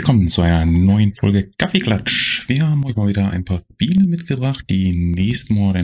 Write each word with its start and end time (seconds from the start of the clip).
willkommen 0.00 0.28
zu 0.28 0.40
einer 0.40 0.64
neuen 0.64 1.14
Folge 1.14 1.50
Kaffeeklatsch. 1.58 2.48
Wir 2.48 2.66
haben 2.66 2.86
euch 2.86 2.96
mal 2.96 3.08
wieder 3.08 3.28
ein 3.32 3.44
paar 3.44 3.62
Spiele 3.70 4.06
mitgebracht, 4.06 4.64
die 4.70 4.94
nächsten 4.94 5.52
Monat 5.52 5.76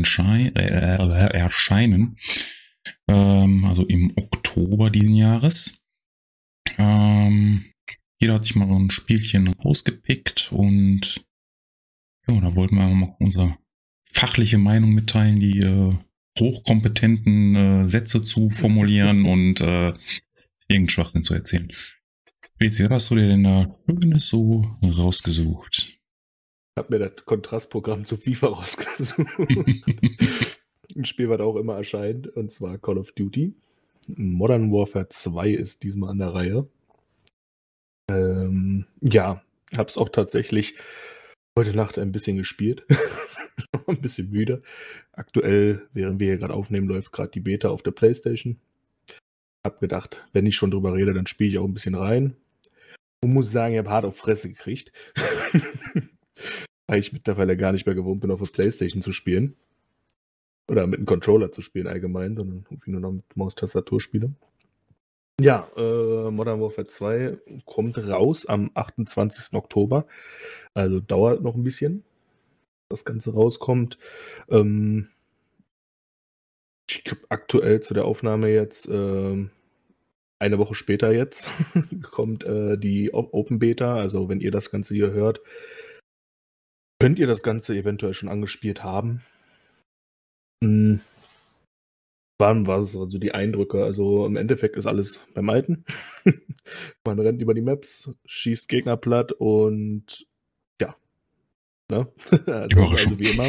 äh, 0.57 1.37
erscheinen. 1.37 2.16
Ähm, 3.09 3.66
also 3.66 3.84
im 3.84 4.15
Oktober 4.16 4.89
diesen 4.89 5.15
Jahres. 5.15 5.79
Ähm, 6.79 7.66
jeder 8.19 8.37
hat 8.37 8.45
sich 8.45 8.57
mal 8.57 8.73
ein 8.73 8.91
Spielchen 8.91 9.55
ausgepickt 9.59 10.51
und 10.51 11.23
ja, 12.27 12.41
da 12.41 12.55
wollten 12.55 12.77
wir 12.77 12.89
mal 12.89 13.14
unsere 13.20 13.59
fachliche 14.05 14.56
Meinung 14.56 14.95
mitteilen, 14.95 15.41
die 15.41 15.61
äh, 15.61 15.92
hochkompetenten 16.41 17.55
äh, 17.55 17.87
Sätze 17.87 18.23
zu 18.23 18.48
formulieren 18.48 19.25
und 19.27 19.61
äh, 19.61 19.92
irgendeinen 20.69 20.89
Schwachsinn 20.89 21.23
zu 21.23 21.34
erzählen. 21.34 21.70
Bezi, 22.59 22.84
was 22.84 22.91
hast 22.91 23.10
du 23.10 23.16
dir 23.16 23.28
denn 23.28 23.45
da 23.45 23.69
Schönes 23.87 24.28
so 24.28 24.64
rausgesucht? 24.83 25.77
Ich 25.77 25.98
habe 26.78 26.98
mir 26.98 27.06
das 27.06 27.27
Kontrastprogramm 27.27 28.06
zu 28.06 28.16
FIFA 28.16 28.47
rausgesucht. 28.47 29.19
Ein 30.97 31.05
Spiel, 31.05 31.28
was 31.28 31.41
auch 31.41 31.56
immer 31.56 31.77
erscheint, 31.77 32.28
und 32.28 32.50
zwar 32.50 32.78
Call 32.78 32.97
of 32.97 33.12
Duty. 33.12 33.55
Modern 34.06 34.73
Warfare 34.73 35.06
2 35.06 35.50
ist 35.50 35.83
diesmal 35.83 36.09
an 36.09 36.19
der 36.19 36.33
Reihe. 36.33 36.66
Ähm, 38.11 38.86
ja, 39.02 39.42
habe 39.77 39.91
es 39.91 39.98
auch 39.98 40.09
tatsächlich 40.09 40.77
heute 41.59 41.77
Nacht 41.77 41.98
ein 41.98 42.11
bisschen 42.12 42.38
gespielt. 42.38 42.86
ein 43.86 44.00
bisschen 44.00 44.30
müde. 44.30 44.62
Aktuell, 45.12 45.86
während 45.92 46.20
wir 46.20 46.28
hier 46.28 46.38
gerade 46.38 46.55
aufnehmen, 46.55 46.88
läuft 46.88 47.12
gerade 47.12 47.33
die 47.33 47.41
Beta 47.41 47.69
auf 47.69 47.83
der 47.83 47.91
Playstation. 47.91 48.59
Hab 49.62 49.78
gedacht, 49.78 50.27
wenn 50.33 50.47
ich 50.47 50.56
schon 50.56 50.70
drüber 50.70 50.94
rede, 50.94 51.12
dann 51.12 51.27
spiele 51.27 51.50
ich 51.50 51.59
auch 51.59 51.66
ein 51.66 51.75
bisschen 51.75 51.97
rein. 51.97 52.34
Und 53.22 53.33
muss 53.33 53.50
sagen, 53.50 53.75
ich 53.75 53.78
habe 53.78 53.91
hart 53.91 54.05
auf 54.05 54.17
Fresse 54.17 54.48
gekriegt. 54.48 54.92
Weil 56.86 57.00
ich 57.00 57.12
mittlerweile 57.12 57.56
gar 57.56 57.72
nicht 57.72 57.86
mehr 57.86 57.95
gewohnt 57.95 58.20
bin, 58.20 58.31
auf 58.31 58.41
der 58.41 58.47
Playstation 58.47 59.03
zu 59.03 59.12
spielen. 59.12 59.56
Oder 60.69 60.86
mit 60.86 60.98
einem 60.98 61.06
Controller 61.06 61.53
zu 61.53 61.62
spielen 61.62 61.87
allgemein, 61.87 62.37
sondern 62.37 62.67
irgendwie 62.70 62.91
nur 62.91 63.00
noch 63.00 63.12
mit 63.12 63.37
Maustastatur 63.37 64.00
spiele. 64.00 64.33
Ja, 65.41 65.69
äh, 65.77 66.31
Modern 66.31 66.61
Warfare 66.61 66.87
2 66.87 67.39
kommt 67.67 67.98
raus 67.98 68.47
am 68.47 68.70
28. 68.75 69.55
Oktober. 69.55 70.06
Also 70.72 71.00
dauert 71.00 71.42
noch 71.42 71.55
ein 71.55 71.62
bisschen, 71.62 72.05
das 72.89 73.05
Ganze 73.05 73.34
rauskommt. 73.34 73.98
Ähm, 74.48 75.09
ich 76.89 77.05
glaube, 77.05 77.22
aktuell 77.28 77.81
zu 77.81 77.94
der 77.94 78.06
Aufnahme 78.06 78.48
jetzt 78.48 78.89
ähm, 78.91 79.50
eine 80.39 80.59
Woche 80.59 80.75
später 80.75 81.12
jetzt 81.12 81.51
kommt 82.03 82.45
äh, 82.45 82.77
die 82.77 83.12
Open 83.12 83.59
Beta. 83.59 83.97
Also 83.97 84.29
wenn 84.29 84.41
ihr 84.41 84.51
das 84.51 84.70
Ganze 84.70 84.95
hier 84.95 85.11
hört, 85.11 85.41
könnt 87.01 87.19
ihr 87.19 87.27
das 87.27 87.43
Ganze 87.43 87.75
eventuell 87.75 88.15
schon 88.15 88.28
angespielt 88.28 88.83
haben. 88.83 89.23
Mhm. 90.62 91.01
Waren 92.39 92.67
war 92.67 92.81
es 92.81 92.95
also 92.95 93.19
die 93.19 93.33
Eindrücke? 93.33 93.83
Also 93.83 94.27
im 94.27 94.37
Endeffekt 94.37 94.77
ist 94.77 94.87
alles 94.87 95.20
beim 95.33 95.48
Alten. 95.48 95.84
Man 97.06 97.19
rennt 97.19 97.41
über 97.41 97.55
die 97.55 97.62
Maps, 97.62 98.11
schießt 98.27 98.69
Gegner 98.69 98.98
platt 98.98 99.33
und 99.33 100.27
Ne? 101.89 102.09
also, 102.47 102.81
also, 102.81 103.19
wie 103.19 103.31
immer. 103.31 103.47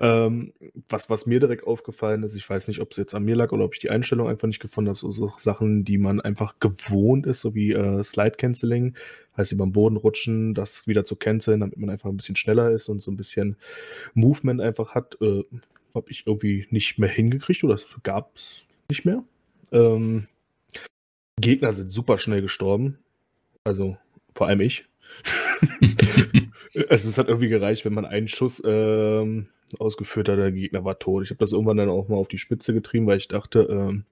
Ähm, 0.00 0.54
was, 0.88 1.10
was 1.10 1.26
mir 1.26 1.38
direkt 1.38 1.66
aufgefallen 1.66 2.22
ist, 2.22 2.34
ich 2.34 2.48
weiß 2.48 2.66
nicht, 2.68 2.80
ob 2.80 2.92
es 2.92 2.96
jetzt 2.96 3.14
an 3.14 3.24
mir 3.24 3.36
lag 3.36 3.52
oder 3.52 3.64
ob 3.64 3.74
ich 3.74 3.80
die 3.80 3.90
Einstellung 3.90 4.26
einfach 4.26 4.48
nicht 4.48 4.60
gefunden 4.60 4.88
habe, 4.88 4.98
so, 4.98 5.10
so 5.10 5.34
Sachen, 5.36 5.84
die 5.84 5.98
man 5.98 6.20
einfach 6.20 6.54
gewohnt 6.60 7.26
ist, 7.26 7.40
so 7.40 7.54
wie 7.54 7.72
äh, 7.72 8.02
Slide 8.02 8.36
Canceling, 8.38 8.96
heißt 9.36 9.52
über 9.52 9.66
den 9.66 9.72
Boden 9.72 9.98
rutschen, 9.98 10.54
das 10.54 10.86
wieder 10.86 11.04
zu 11.04 11.16
canceln, 11.16 11.60
damit 11.60 11.76
man 11.76 11.90
einfach 11.90 12.08
ein 12.08 12.16
bisschen 12.16 12.36
schneller 12.36 12.70
ist 12.70 12.88
und 12.88 13.02
so 13.02 13.10
ein 13.10 13.18
bisschen 13.18 13.56
Movement 14.14 14.62
einfach 14.62 14.94
hat, 14.94 15.18
äh, 15.20 15.44
habe 15.94 16.10
ich 16.10 16.26
irgendwie 16.26 16.66
nicht 16.70 16.98
mehr 16.98 17.10
hingekriegt 17.10 17.64
oder 17.64 17.74
es 17.74 17.86
gab 18.02 18.34
es 18.34 18.66
nicht 18.88 19.04
mehr. 19.04 19.22
Ähm, 19.72 20.26
Gegner 21.38 21.72
sind 21.72 21.92
super 21.92 22.16
schnell 22.16 22.40
gestorben, 22.40 22.98
also 23.62 23.98
vor 24.34 24.46
allem 24.46 24.62
ich. 24.62 24.86
Also 26.88 27.08
es 27.08 27.18
hat 27.18 27.28
irgendwie 27.28 27.48
gereicht, 27.48 27.84
wenn 27.84 27.94
man 27.94 28.04
einen 28.04 28.28
Schuss 28.28 28.62
ähm, 28.64 29.48
ausgeführt 29.78 30.28
hat, 30.28 30.38
der 30.38 30.52
Gegner 30.52 30.84
war 30.84 30.98
tot. 30.98 31.24
Ich 31.24 31.30
habe 31.30 31.38
das 31.38 31.52
irgendwann 31.52 31.76
dann 31.76 31.88
auch 31.88 32.08
mal 32.08 32.16
auf 32.16 32.28
die 32.28 32.38
Spitze 32.38 32.72
getrieben, 32.72 33.06
weil 33.06 33.18
ich 33.18 33.28
dachte, 33.28 33.66
ähm, 33.70 34.04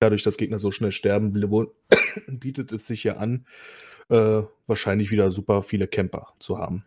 dadurch, 0.00 0.22
dass 0.22 0.36
Gegner 0.36 0.58
so 0.58 0.70
schnell 0.70 0.92
sterben, 0.92 1.32
bietet 2.28 2.72
es 2.72 2.86
sich 2.86 3.04
ja 3.04 3.16
an, 3.16 3.46
äh, 4.08 4.42
wahrscheinlich 4.66 5.10
wieder 5.10 5.30
super 5.30 5.62
viele 5.62 5.86
Camper 5.86 6.34
zu 6.38 6.58
haben. 6.58 6.84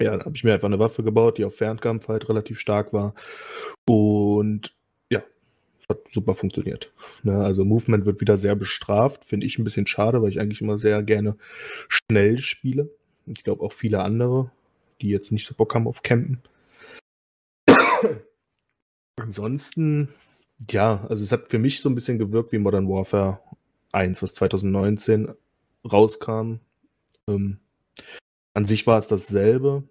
Ja, 0.00 0.16
da 0.16 0.24
habe 0.24 0.36
ich 0.36 0.44
mir 0.44 0.54
einfach 0.54 0.68
eine 0.68 0.78
Waffe 0.78 1.02
gebaut, 1.02 1.38
die 1.38 1.44
auf 1.44 1.56
Fernkampf 1.56 2.08
halt 2.08 2.28
relativ 2.28 2.58
stark 2.58 2.92
war. 2.92 3.14
Und 3.84 4.74
ja, 5.10 5.22
hat 5.88 5.98
super 6.12 6.34
funktioniert. 6.34 6.92
Ne, 7.24 7.42
also 7.44 7.64
Movement 7.64 8.06
wird 8.06 8.20
wieder 8.20 8.36
sehr 8.36 8.54
bestraft, 8.54 9.24
finde 9.24 9.46
ich 9.46 9.58
ein 9.58 9.64
bisschen 9.64 9.86
schade, 9.86 10.22
weil 10.22 10.30
ich 10.30 10.40
eigentlich 10.40 10.60
immer 10.60 10.78
sehr 10.78 11.02
gerne 11.02 11.36
schnell 11.88 12.38
spiele. 12.38 12.90
Ich 13.30 13.44
glaube 13.44 13.64
auch 13.64 13.72
viele 13.72 14.02
andere, 14.02 14.50
die 15.00 15.08
jetzt 15.08 15.32
nicht 15.32 15.46
so 15.46 15.54
Bock 15.54 15.74
haben 15.74 15.86
auf 15.86 16.02
Campen. 16.02 16.42
Ansonsten, 19.16 20.08
ja, 20.70 21.04
also 21.08 21.24
es 21.24 21.32
hat 21.32 21.50
für 21.50 21.58
mich 21.58 21.80
so 21.80 21.88
ein 21.88 21.94
bisschen 21.94 22.18
gewirkt 22.18 22.52
wie 22.52 22.58
Modern 22.58 22.88
Warfare 22.88 23.40
1, 23.92 24.22
was 24.22 24.34
2019 24.34 25.34
rauskam. 25.90 26.60
Ähm, 27.26 27.58
an 28.54 28.64
sich 28.64 28.86
war 28.86 28.98
es 28.98 29.08
dasselbe. 29.08 29.84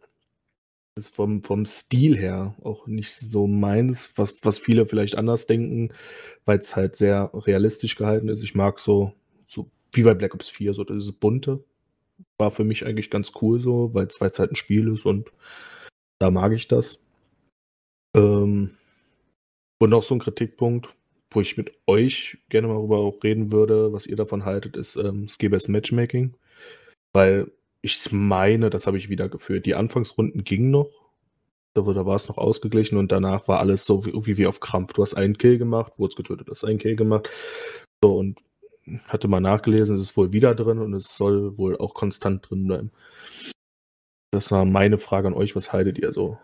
Ist 0.96 1.14
vom, 1.16 1.44
vom 1.44 1.66
Stil 1.66 2.18
her 2.18 2.56
auch 2.64 2.88
nicht 2.88 3.14
so 3.14 3.46
meins, 3.46 4.12
was, 4.16 4.36
was 4.42 4.58
viele 4.58 4.88
vielleicht 4.88 5.16
anders 5.16 5.46
denken, 5.46 5.94
weil 6.46 6.58
es 6.58 6.76
halt 6.76 6.96
sehr 6.96 7.30
realistisch 7.34 7.96
gehalten 7.96 8.30
ist. 8.30 8.42
Ich 8.42 8.56
mag 8.56 8.80
so, 8.80 9.14
so 9.46 9.70
wie 9.94 10.02
bei 10.02 10.16
Black 10.16 10.34
Ops 10.34 10.50
4, 10.50 10.74
so 10.74 10.84
dieses 10.84 11.12
bunte, 11.12 11.64
war 12.38 12.52
für 12.52 12.64
mich 12.64 12.86
eigentlich 12.86 13.10
ganz 13.10 13.32
cool 13.42 13.60
so, 13.60 13.94
weil 13.94 14.08
es 14.08 14.40
halt 14.40 14.58
Spiel 14.58 14.94
ist 14.94 15.06
und 15.06 15.32
da 16.20 16.32
mag 16.32 16.54
ich 16.54 16.68
das. 16.68 17.00
Ähm, 18.16 18.78
und 19.80 19.90
noch 19.90 20.04
so 20.04 20.16
ein 20.16 20.20
Kritikpunkt, 20.20 20.90
wo 21.32 21.42
ich 21.42 21.58
mit 21.58 21.72
euch 21.86 22.40
gerne 22.50 22.68
mal 22.68 22.76
darüber 22.76 22.98
auch 22.98 23.24
reden 23.24 23.52
würde, 23.52 23.94
was 23.94 24.08
ihr 24.08 24.16
davon 24.16 24.46
haltet, 24.46 24.76
ist 24.76 24.96
ähm, 24.96 25.28
Skibes 25.28 25.68
Matchmaking. 25.68 26.36
Weil 27.14 27.52
ich 27.82 28.12
meine, 28.12 28.70
das 28.70 28.88
habe 28.88 28.98
ich 28.98 29.10
wieder 29.10 29.30
geführt. 29.30 29.66
Die 29.66 29.76
Anfangsrunden 29.76 30.44
gingen 30.44 30.72
noch. 30.72 30.90
Da, 31.74 31.82
da 31.82 32.06
war 32.06 32.16
es 32.16 32.28
noch 32.28 32.38
ausgeglichen 32.38 32.98
und 32.98 33.12
danach 33.12 33.48
war 33.48 33.60
alles 33.60 33.86
so 33.86 34.06
wie, 34.06 34.38
wie 34.38 34.48
auf 34.48 34.60
Krampf. 34.60 34.94
Du 34.94 35.04
hast 35.04 35.14
einen 35.14 35.38
Kill 35.38 35.58
gemacht, 35.60 35.94
wurdest 35.98 36.18
getötet, 36.18 36.48
hast 36.50 36.64
einen 36.64 36.80
Kill 36.80 36.96
gemacht. 36.96 37.30
So, 38.04 38.18
und 38.18 38.40
hatte 39.08 39.28
mal 39.28 39.40
nachgelesen, 39.40 39.96
es 39.96 40.02
ist 40.02 40.18
wohl 40.18 40.34
wieder 40.34 40.56
drin 40.56 40.80
und 40.80 40.94
es 40.94 41.16
soll 41.16 41.58
wohl 41.58 41.78
auch 41.78 41.94
konstant 41.94 42.50
drin 42.50 42.68
bleiben. 42.68 42.92
Das 44.32 44.52
war 44.52 44.66
meine 44.66 44.98
Frage 44.98 45.28
an 45.28 45.34
euch. 45.34 45.56
Was 45.56 45.72
haltet 45.72 45.98
ihr 45.98 46.14
so 46.14 46.38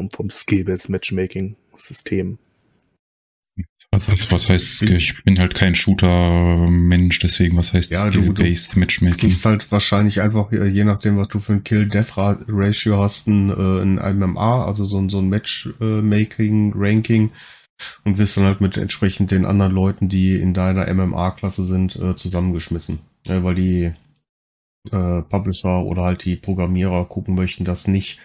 vom, 0.00 0.10
vom 0.10 0.30
Skill-Based 0.30 0.88
Matchmaking-System? 0.88 2.38
Was, 3.90 4.32
was 4.32 4.48
heißt, 4.48 4.82
ich 4.82 5.22
bin 5.24 5.38
halt 5.38 5.54
kein 5.54 5.74
Shooter-Mensch, 5.74 7.18
deswegen, 7.18 7.58
was 7.58 7.74
heißt 7.74 7.92
ja, 7.92 8.10
Skill-Based 8.10 8.76
Matchmaking? 8.76 9.20
Du 9.20 9.26
ist 9.26 9.44
halt 9.44 9.70
wahrscheinlich 9.70 10.22
einfach, 10.22 10.50
je 10.50 10.84
nachdem, 10.84 11.18
was 11.18 11.28
du 11.28 11.38
für 11.38 11.52
ein 11.52 11.64
Kill-Death-Ratio 11.64 12.98
hast, 12.98 13.28
ein, 13.28 13.50
äh, 13.50 13.82
ein 13.82 14.18
MMA, 14.18 14.64
also 14.64 14.84
so 14.84 14.98
ein, 14.98 15.10
so 15.10 15.18
ein 15.18 15.28
Matchmaking-Ranking. 15.28 17.28
Äh, 17.28 17.32
und 18.04 18.18
wirst 18.18 18.36
dann 18.36 18.44
halt 18.44 18.60
mit 18.60 18.76
entsprechend 18.76 19.30
den 19.30 19.44
anderen 19.44 19.72
Leuten, 19.72 20.08
die 20.08 20.36
in 20.36 20.54
deiner 20.54 20.92
MMA-Klasse 20.92 21.64
sind, 21.64 21.96
äh, 21.96 22.14
zusammengeschmissen. 22.14 23.00
Ja, 23.26 23.42
weil 23.44 23.54
die 23.54 23.92
äh, 24.90 25.22
Publisher 25.22 25.84
oder 25.84 26.02
halt 26.02 26.24
die 26.24 26.36
Programmierer 26.36 27.04
gucken 27.04 27.34
möchten, 27.34 27.64
dass 27.64 27.86
nicht 27.86 28.18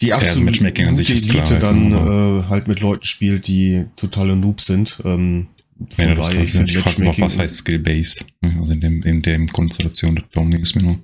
die 0.00 0.12
absolute 0.12 0.82
ja, 0.82 0.88
an 0.88 0.96
sich 0.96 1.10
Elite 1.10 1.28
klar, 1.28 1.58
dann 1.60 1.92
äh, 1.92 2.44
halt 2.48 2.68
mit 2.68 2.80
Leuten 2.80 3.04
spielt, 3.04 3.46
die 3.46 3.86
totale 3.96 4.36
Noobs 4.36 4.66
sind. 4.66 5.00
Ähm, 5.04 5.48
Wenn 5.96 6.10
du 6.10 6.16
das 6.16 6.30
klar, 6.30 6.42
ich, 6.42 6.54
ich 6.54 6.78
frage 6.78 7.04
noch, 7.04 7.18
was 7.20 7.38
heißt 7.38 7.56
Skill-Based? 7.56 8.26
Also 8.42 8.72
in 8.72 8.80
dem, 8.80 9.02
in 9.02 9.22
dem 9.22 9.46
Konstellation, 9.48 10.22
darum 10.32 10.50
ging 10.50 10.62
es 10.62 10.74
mir 10.74 10.82
nur. 10.82 10.98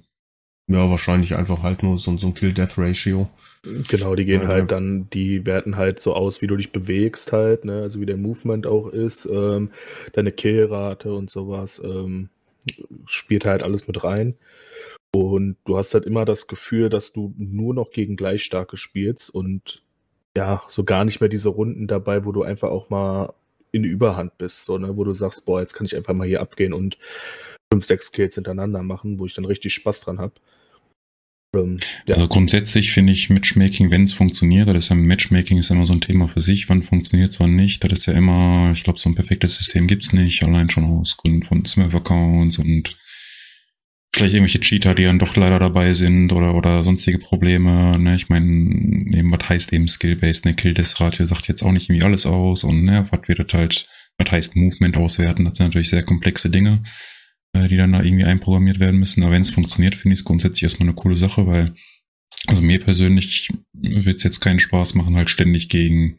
Ja, 0.69 0.91
wahrscheinlich 0.91 1.37
einfach 1.37 1.63
halt 1.63 1.83
nur 1.83 1.99
so, 1.99 2.17
so 2.19 2.27
ein 2.27 2.35
Kill-Death-Ratio. 2.35 3.29
Genau, 3.63 4.15
die 4.15 4.25
gehen 4.25 4.43
ja, 4.43 4.49
halt 4.49 4.71
dann, 4.71 5.11
die 5.11 5.45
werten 5.45 5.77
halt 5.77 6.01
so 6.01 6.15
aus, 6.15 6.41
wie 6.41 6.47
du 6.47 6.57
dich 6.57 6.73
bewegst 6.73 7.33
halt, 7.33 7.67
ne? 7.67 7.83
also 7.83 8.01
wie 8.01 8.07
der 8.07 8.17
Movement 8.17 8.67
auch 8.67 8.89
ist, 8.89 9.27
ähm, 9.27 9.71
deine 10.15 10.33
Killrate 10.33 11.13
und 11.13 11.31
sowas, 11.31 11.81
ähm, 11.85 12.31
spielt 13.07 13.45
halt 13.45 13.63
alles 13.63 13.87
mit 13.87 14.03
rein. 14.03 14.35
Und 15.13 15.57
du 15.65 15.77
hast 15.77 15.93
halt 15.93 16.07
immer 16.07 16.25
das 16.25 16.47
Gefühl, 16.47 16.89
dass 16.89 17.13
du 17.13 17.35
nur 17.37 17.75
noch 17.75 17.91
gegen 17.91 18.17
Gleichstarke 18.17 18.77
spielst 18.77 19.29
und 19.29 19.83
ja, 20.37 20.63
so 20.69 20.85
gar 20.85 21.05
nicht 21.05 21.21
mehr 21.21 21.29
diese 21.29 21.49
Runden 21.51 21.87
dabei, 21.87 22.25
wo 22.25 22.33
du 22.33 22.43
einfach 22.43 22.71
auch 22.71 22.89
mal 22.89 23.35
in 23.73 23.85
Überhand 23.85 24.39
bist, 24.39 24.65
so, 24.65 24.79
ne? 24.79 24.97
wo 24.97 25.05
du 25.05 25.13
sagst, 25.13 25.45
boah, 25.45 25.61
jetzt 25.61 25.75
kann 25.75 25.85
ich 25.85 25.97
einfach 25.97 26.15
mal 26.15 26.27
hier 26.27 26.41
abgehen 26.41 26.73
und 26.73 26.97
fünf, 27.73 27.85
sechs 27.85 28.13
Kills 28.13 28.37
hintereinander 28.37 28.83
machen, 28.83 29.19
wo 29.19 29.27
ich 29.27 29.35
dann 29.35 29.45
richtig 29.45 29.75
Spaß 29.75 30.01
dran 30.01 30.19
habe. 30.19 30.35
Ähm, 31.55 31.79
ja. 32.07 32.15
Also 32.15 32.29
grundsätzlich 32.29 32.93
finde 32.93 33.13
ich 33.13 33.31
Matchmaking, 33.31 33.91
wenn 33.91 34.05
es 34.05 34.13
funktioniert, 34.13 34.69
das 34.69 34.85
ist 34.85 34.89
ja 34.91 34.97
Matchmaking 34.97 35.59
ist 35.59 35.71
ja 35.71 35.77
immer 35.77 35.87
so 35.87 35.93
ein 35.93 36.01
Thema 36.01 36.29
für 36.29 36.41
sich, 36.41 36.69
wann 36.69 36.83
funktioniert 36.83 37.31
es, 37.31 37.41
wann 37.41 37.57
nicht. 37.57 37.83
Das 37.83 37.93
ist 37.93 38.07
ja 38.07 38.13
immer, 38.13 38.71
ich 38.73 38.85
glaube, 38.85 38.99
so 38.99 39.09
ein 39.11 39.15
perfektes 39.15 39.57
System 39.57 39.87
gibt's 39.87 40.13
nicht, 40.13 40.45
allein 40.45 40.71
schon 40.71 40.85
aus 40.85 41.17
Gründen 41.17 41.43
von 41.43 41.65
Smurf-Accounts 41.65 42.59
und 42.59 42.97
vielleicht 44.15 44.35
irgendwelche 44.35 44.61
Cheater, 44.61 44.95
die 44.95 45.05
dann 45.05 45.19
doch 45.19 45.37
leider 45.37 45.59
dabei 45.59 45.93
sind 45.93 46.33
oder, 46.33 46.55
oder 46.55 46.83
sonstige 46.83 47.19
Probleme. 47.19 47.99
Ne? 47.99 48.17
Ich 48.17 48.29
meine, 48.29 48.47
eben, 48.47 49.33
was 49.33 49.49
heißt 49.49 49.73
eben 49.73 49.89
Skill-Based, 49.89 50.45
ne? 50.45 50.55
Kill-Death-Ratio 50.55 51.25
sagt 51.25 51.49
jetzt 51.49 51.63
auch 51.63 51.73
nicht 51.73 51.89
irgendwie 51.89 52.05
alles 52.05 52.27
aus 52.27 52.65
und 52.65 52.85
ne, 52.85 53.07
was 53.11 53.29
wird 53.29 53.39
das 53.39 53.59
halt, 53.59 53.87
was 54.19 54.31
heißt 54.31 54.57
Movement 54.57 54.97
auswerten, 54.97 55.45
das 55.45 55.57
sind 55.57 55.67
natürlich 55.67 55.91
sehr 55.91 56.03
komplexe 56.03 56.51
Dinge, 56.51 56.83
die 57.55 57.77
dann 57.77 57.93
da 57.93 58.03
irgendwie 58.03 58.25
einprogrammiert 58.25 58.81
werden 58.81 58.99
müssen. 59.01 59.23
Aber 59.23 59.33
wenn 59.33 59.43
es 59.43 59.51
funktioniert, 59.51 59.95
finde 59.95 60.15
ich 60.15 60.21
es 60.21 60.25
grundsätzlich 60.25 60.63
erstmal 60.63 60.89
eine 60.89 60.95
coole 60.95 61.17
Sache, 61.17 61.47
weil, 61.47 61.75
also 62.47 62.63
mir 62.63 62.81
persönlich 62.81 63.49
wird 63.73 64.17
es 64.17 64.23
jetzt 64.23 64.41
keinen 64.41 64.61
Spaß 64.61 64.95
machen, 64.95 65.17
halt 65.17 65.31
ständig 65.31 65.69
gegen 65.69 66.19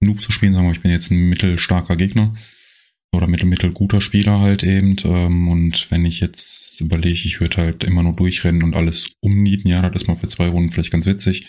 Noob 0.00 0.20
zu 0.20 0.32
spielen, 0.32 0.52
sagen 0.52 0.66
wir, 0.66 0.72
ich 0.72 0.82
bin 0.82 0.90
jetzt 0.90 1.10
ein 1.10 1.28
mittelstarker 1.28 1.96
Gegner 1.96 2.34
oder 3.12 3.26
mittel, 3.26 3.46
mittel 3.46 3.72
guter 3.72 4.00
Spieler 4.00 4.40
halt 4.40 4.62
eben. 4.62 4.96
Ähm, 5.04 5.48
und 5.48 5.90
wenn 5.90 6.04
ich 6.04 6.20
jetzt 6.20 6.80
überlege, 6.80 7.14
ich 7.24 7.40
würde 7.40 7.56
halt 7.58 7.84
immer 7.84 8.02
nur 8.02 8.14
durchrennen 8.14 8.62
und 8.62 8.74
alles 8.74 9.08
umnieten, 9.20 9.68
ja, 9.68 9.88
das 9.88 10.02
ist 10.02 10.08
mal 10.08 10.14
für 10.14 10.28
zwei 10.28 10.48
Runden 10.48 10.70
vielleicht 10.70 10.92
ganz 10.92 11.06
witzig. 11.06 11.46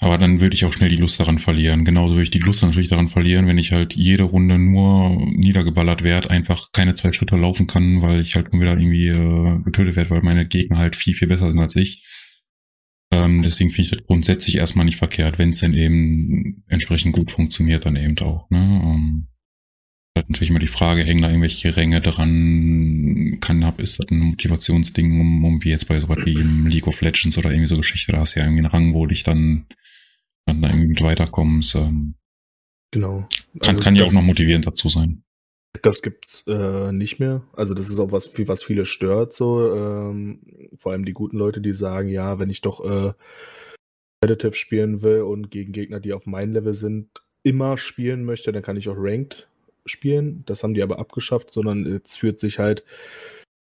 Aber 0.00 0.18
dann 0.18 0.40
würde 0.40 0.54
ich 0.54 0.64
auch 0.64 0.72
schnell 0.72 0.88
die 0.88 0.96
Lust 0.96 1.20
daran 1.20 1.38
verlieren. 1.38 1.84
Genauso 1.84 2.14
würde 2.14 2.24
ich 2.24 2.30
die 2.30 2.40
Lust 2.40 2.62
natürlich 2.62 2.88
daran 2.88 3.08
verlieren, 3.08 3.46
wenn 3.46 3.58
ich 3.58 3.72
halt 3.72 3.94
jede 3.94 4.24
Runde 4.24 4.58
nur 4.58 5.16
niedergeballert 5.32 6.02
werde, 6.02 6.30
einfach 6.30 6.72
keine 6.72 6.94
zwei 6.94 7.12
Schritte 7.12 7.36
laufen 7.36 7.66
kann, 7.66 8.02
weil 8.02 8.20
ich 8.20 8.34
halt 8.34 8.52
nur 8.52 8.60
wieder 8.60 8.72
irgendwie 8.72 9.08
äh, 9.08 9.62
getötet 9.62 9.96
werde, 9.96 10.10
weil 10.10 10.22
meine 10.22 10.46
Gegner 10.46 10.78
halt 10.78 10.96
viel, 10.96 11.14
viel 11.14 11.28
besser 11.28 11.48
sind 11.48 11.60
als 11.60 11.76
ich. 11.76 12.04
Ähm, 13.12 13.42
deswegen 13.42 13.70
finde 13.70 13.82
ich 13.82 13.90
das 13.90 14.06
grundsätzlich 14.06 14.58
erstmal 14.58 14.84
nicht 14.84 14.96
verkehrt, 14.96 15.38
wenn 15.38 15.50
es 15.50 15.60
denn 15.60 15.74
eben 15.74 16.64
entsprechend 16.66 17.14
gut 17.14 17.30
funktioniert, 17.30 17.86
dann 17.86 17.96
eben 17.96 18.18
auch. 18.18 18.50
Ne? 18.50 18.58
Ähm, 18.58 19.28
halt 20.16 20.28
natürlich 20.28 20.50
immer 20.50 20.58
die 20.58 20.66
Frage, 20.66 21.04
hängen 21.04 21.22
da 21.22 21.28
irgendwelche 21.28 21.76
Ränge 21.76 22.00
dran? 22.00 23.03
Kann 23.40 23.64
hab, 23.64 23.80
ist 23.80 23.98
das 23.98 24.06
ein 24.10 24.18
Motivationsding, 24.18 25.20
um, 25.20 25.44
um 25.44 25.64
wie 25.64 25.70
jetzt 25.70 25.88
bei 25.88 25.98
so 25.98 26.08
was 26.08 26.24
wie 26.24 26.34
im 26.34 26.66
League 26.66 26.86
of 26.86 27.00
Legends 27.00 27.38
oder 27.38 27.50
irgendwie 27.50 27.66
so 27.66 27.76
Geschichte, 27.76 28.12
da 28.12 28.18
hast 28.18 28.34
du 28.34 28.40
ja 28.40 28.46
irgendwie 28.46 28.64
einen 28.64 28.72
Rang, 28.72 28.94
wo 28.94 29.06
dich 29.06 29.22
dann, 29.22 29.66
dann 30.46 30.62
da 30.62 30.68
irgendwie 30.68 30.88
mit 30.88 31.02
weiterkommst. 31.02 31.74
Ähm, 31.74 32.14
genau. 32.90 33.28
Kann, 33.60 33.76
also 33.76 33.82
kann 33.82 33.96
ja 33.96 34.04
auch 34.04 34.12
noch 34.12 34.22
motivierend 34.22 34.66
dazu 34.66 34.88
sein. 34.88 35.22
Das 35.82 36.02
gibt's 36.02 36.46
äh, 36.46 36.92
nicht 36.92 37.18
mehr. 37.18 37.42
Also 37.52 37.74
das 37.74 37.88
ist 37.88 37.98
auch 37.98 38.12
was, 38.12 38.30
was 38.46 38.62
viele 38.62 38.86
stört, 38.86 39.34
so 39.34 39.74
ähm, 39.74 40.40
vor 40.78 40.92
allem 40.92 41.04
die 41.04 41.12
guten 41.12 41.36
Leute, 41.36 41.60
die 41.60 41.72
sagen, 41.72 42.08
ja, 42.08 42.38
wenn 42.38 42.50
ich 42.50 42.60
doch 42.60 42.84
äh, 42.84 43.12
Competitive 44.20 44.54
spielen 44.54 45.02
will 45.02 45.22
und 45.22 45.50
gegen 45.50 45.72
Gegner, 45.72 46.00
die 46.00 46.12
auf 46.12 46.26
meinem 46.26 46.52
Level 46.52 46.74
sind, 46.74 47.08
immer 47.42 47.76
spielen 47.76 48.24
möchte, 48.24 48.52
dann 48.52 48.62
kann 48.62 48.76
ich 48.76 48.88
auch 48.88 48.96
Ranked 48.96 49.48
spielen. 49.86 50.44
Das 50.46 50.62
haben 50.62 50.74
die 50.74 50.82
aber 50.82 50.98
abgeschafft, 50.98 51.52
sondern 51.52 51.84
jetzt 51.86 52.18
führt 52.18 52.40
sich 52.40 52.58
halt 52.58 52.84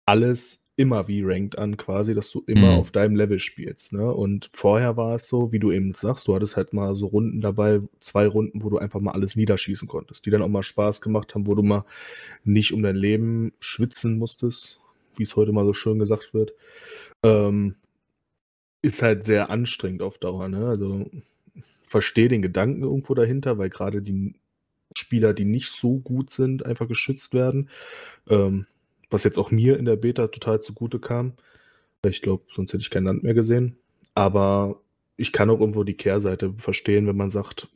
alles 0.06 0.63
immer 0.77 1.07
wie 1.07 1.24
Ranked 1.24 1.57
an, 1.57 1.75
quasi, 1.75 2.13
dass 2.13 2.30
du 2.30 2.44
immer 2.45 2.74
mhm. 2.74 2.77
auf 2.77 2.92
deinem 2.92 3.15
Level 3.15 3.39
spielst. 3.39 3.94
Ne? 3.94 4.13
Und 4.13 4.50
vorher 4.54 4.95
war 4.95 5.15
es 5.15 5.27
so, 5.27 5.51
wie 5.51 5.57
du 5.59 5.71
eben 5.71 5.94
sagst, 5.94 6.27
du 6.27 6.36
hattest 6.36 6.56
halt 6.56 6.71
mal 6.71 6.94
so 6.95 7.07
Runden 7.07 7.42
dabei, 7.42 7.81
zwei 8.00 8.27
Runden, 8.27 8.63
wo 8.63 8.69
du 8.69 8.77
einfach 8.77 9.00
mal 9.00 9.12
alles 9.12 9.36
niederschießen 9.36 9.88
konntest, 9.88 10.25
die 10.25 10.30
dann 10.30 10.44
auch 10.44 10.48
mal 10.48 10.63
Spaß 10.63 11.01
gemacht 11.01 11.33
haben, 11.33 11.48
wo 11.48 11.56
du 11.56 11.63
mal 11.63 11.83
nicht 12.44 12.74
um 12.74 12.83
dein 12.83 12.95
Leben 12.95 13.54
schwitzen 13.59 14.19
musstest, 14.19 14.80
wie 15.15 15.24
es 15.24 15.36
heute 15.36 15.51
mal 15.51 15.65
so 15.65 15.74
schön 15.74 15.98
gesagt 15.98 16.36
wird. 16.36 16.54
Ähm, 17.24 17.75
ist 18.83 19.01
halt 19.01 19.24
sehr 19.24 19.50
anstrengend 19.50 20.04
auf 20.04 20.19
Dauer. 20.19 20.48
Ne? 20.48 20.68
Also 20.68 21.07
verstehe 21.88 22.27
den 22.27 22.44
Gedanken 22.44 22.83
irgendwo 22.83 23.15
dahinter, 23.15 23.57
weil 23.57 23.69
gerade 23.69 24.04
die 24.04 24.36
Spieler, 24.98 25.34
die 25.34 25.46
nicht 25.46 25.72
so 25.72 26.00
gut 26.00 26.30
sind, 26.30 26.66
einfach 26.66 26.88
geschützt 26.88 27.34
werden. 27.34 27.70
Ähm, 28.30 28.66
was 29.10 29.24
jetzt 29.24 29.38
auch 29.38 29.52
mir 29.52 29.78
in 29.78 29.86
der 29.86 29.96
Beta 29.96 30.28
total 30.28 30.62
zugute 30.62 31.00
kam. 31.00 31.34
Ich 32.06 32.22
glaube, 32.22 32.44
sonst 32.52 32.74
hätte 32.74 32.82
ich 32.82 32.90
kein 32.90 33.06
Land 33.06 33.24
mehr 33.24 33.34
gesehen. 33.34 33.78
Aber 34.14 34.82
ich 35.16 35.32
kann 35.32 35.50
auch 35.50 35.60
irgendwo 35.60 35.84
die 35.84 35.96
Kehrseite 35.96 36.54
verstehen, 36.58 37.08
wenn 37.08 37.18
man 37.18 37.30
sagt, 37.30 37.68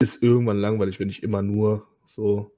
ist 0.00 0.22
irgendwann 0.22 0.58
langweilig, 0.58 1.00
wenn 1.00 1.08
ich 1.08 1.22
immer 1.22 1.42
nur 1.42 1.86
so. 2.06 2.52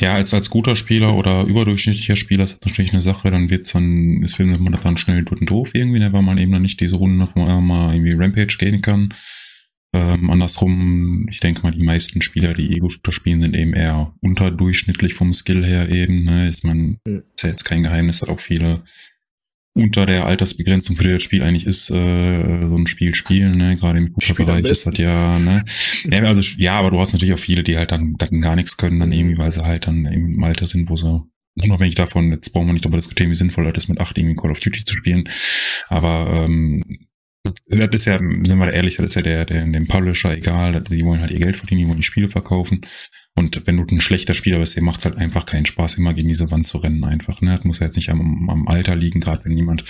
Ja, 0.00 0.14
als, 0.14 0.32
als 0.32 0.50
guter 0.50 0.76
Spieler 0.76 1.14
oder 1.14 1.44
überdurchschnittlicher 1.44 2.16
Spieler 2.16 2.44
ist 2.44 2.54
das 2.54 2.70
natürlich 2.70 2.92
eine 2.92 3.02
Sache, 3.02 3.30
dann 3.30 3.50
wird's 3.50 3.72
dann, 3.72 4.22
ist 4.22 4.34
findet 4.34 4.58
man 4.60 4.76
dann 4.80 4.96
schnell 4.96 5.22
doof 5.24 5.74
irgendwie, 5.74 6.00
ne, 6.00 6.12
weil 6.12 6.22
man 6.22 6.38
eben 6.38 6.52
dann 6.52 6.62
nicht 6.62 6.80
diese 6.80 6.96
Runde 6.96 7.28
wo 7.34 7.40
man 7.40 7.64
mal 7.64 7.94
irgendwie 7.94 8.14
Rampage 8.14 8.56
gehen 8.58 8.80
kann. 8.80 9.14
Ähm, 9.92 10.30
andersrum, 10.30 11.26
ich 11.28 11.40
denke 11.40 11.62
mal, 11.62 11.72
die 11.72 11.84
meisten 11.84 12.22
Spieler, 12.22 12.54
die 12.54 12.76
Ego-Shooter 12.76 13.12
spielen, 13.12 13.40
sind 13.40 13.56
eben 13.56 13.72
eher 13.72 14.14
unterdurchschnittlich 14.20 15.14
vom 15.14 15.34
Skill 15.34 15.64
her 15.64 15.90
eben. 15.90 16.24
Ne? 16.24 16.48
Ist, 16.48 16.64
man, 16.64 16.98
mhm. 17.04 17.22
ist 17.34 17.42
ja 17.42 17.50
jetzt 17.50 17.64
kein 17.64 17.82
Geheimnis, 17.82 18.20
dass 18.20 18.28
auch 18.28 18.40
viele 18.40 18.84
unter 19.74 20.04
der 20.04 20.26
Altersbegrenzung, 20.26 20.96
für 20.96 21.04
die 21.04 21.12
das 21.12 21.22
Spiel 21.22 21.42
eigentlich 21.42 21.66
ist, 21.66 21.90
äh, 21.90 22.66
so 22.66 22.76
ein 22.76 22.86
Spiel 22.86 23.14
spielen, 23.14 23.56
ne? 23.56 23.76
Gerade 23.76 23.98
im 23.98 24.14
Shooter-Bereich 24.18 24.64
ist 24.64 24.86
das 24.86 24.98
ja, 24.98 25.38
ne? 25.38 25.64
Ja, 26.10 26.22
also, 26.22 26.40
ja, 26.58 26.74
aber 26.74 26.90
du 26.90 26.98
hast 26.98 27.12
natürlich 27.12 27.34
auch 27.34 27.38
viele, 27.38 27.62
die 27.62 27.78
halt 27.78 27.92
dann, 27.92 28.14
dann 28.18 28.40
gar 28.40 28.56
nichts 28.56 28.76
können, 28.76 28.98
dann 28.98 29.12
irgendwie, 29.12 29.38
weil 29.38 29.50
sie 29.50 29.64
halt 29.64 29.86
dann 29.86 30.06
im 30.06 30.42
Alter 30.42 30.66
sind, 30.66 30.90
wo 30.90 30.96
sie 30.96 31.22
unabhängig 31.56 31.94
davon, 31.94 32.32
jetzt 32.32 32.52
brauchen 32.52 32.66
wir 32.66 32.72
nicht 32.72 32.84
darüber 32.84 32.98
diskutieren, 32.98 33.30
wie 33.30 33.34
sinnvoll 33.34 33.64
das 33.64 33.84
ist, 33.84 33.88
mit 33.88 34.00
acht 34.00 34.18
irgendwie 34.18 34.36
Call 34.36 34.50
of 34.50 34.60
Duty 34.60 34.84
zu 34.84 34.94
spielen. 34.94 35.28
Aber 35.88 36.44
ähm, 36.44 36.82
das 37.66 37.88
ist 37.92 38.04
ja, 38.06 38.18
sind 38.18 38.58
wir 38.58 38.66
da 38.66 38.72
ehrlich, 38.72 38.96
das 38.96 39.06
ist 39.06 39.14
ja 39.16 39.22
der, 39.22 39.44
der, 39.44 39.64
dem 39.64 39.86
Publisher 39.86 40.32
egal, 40.32 40.82
die 40.82 41.04
wollen 41.04 41.20
halt 41.20 41.30
ihr 41.30 41.40
Geld 41.40 41.56
verdienen, 41.56 41.80
die 41.80 41.86
wollen 41.88 41.98
die 41.98 42.02
Spiele 42.02 42.28
verkaufen. 42.28 42.80
Und 43.34 43.66
wenn 43.66 43.76
du 43.76 43.84
ein 43.84 44.00
schlechter 44.00 44.34
Spieler 44.34 44.58
bist, 44.58 44.76
dir 44.76 44.82
macht 44.82 45.00
es 45.00 45.04
halt 45.04 45.16
einfach 45.16 45.46
keinen 45.46 45.66
Spaß, 45.66 45.94
immer 45.94 46.14
gegen 46.14 46.28
diese 46.28 46.50
Wand 46.50 46.66
zu 46.66 46.78
rennen, 46.78 47.04
einfach. 47.04 47.40
Ne? 47.40 47.56
Das 47.56 47.64
muss 47.64 47.78
ja 47.78 47.86
jetzt 47.86 47.96
nicht 47.96 48.10
am, 48.10 48.50
am 48.50 48.68
Alter 48.68 48.96
liegen, 48.96 49.20
gerade 49.20 49.44
wenn 49.44 49.56
jemand 49.56 49.84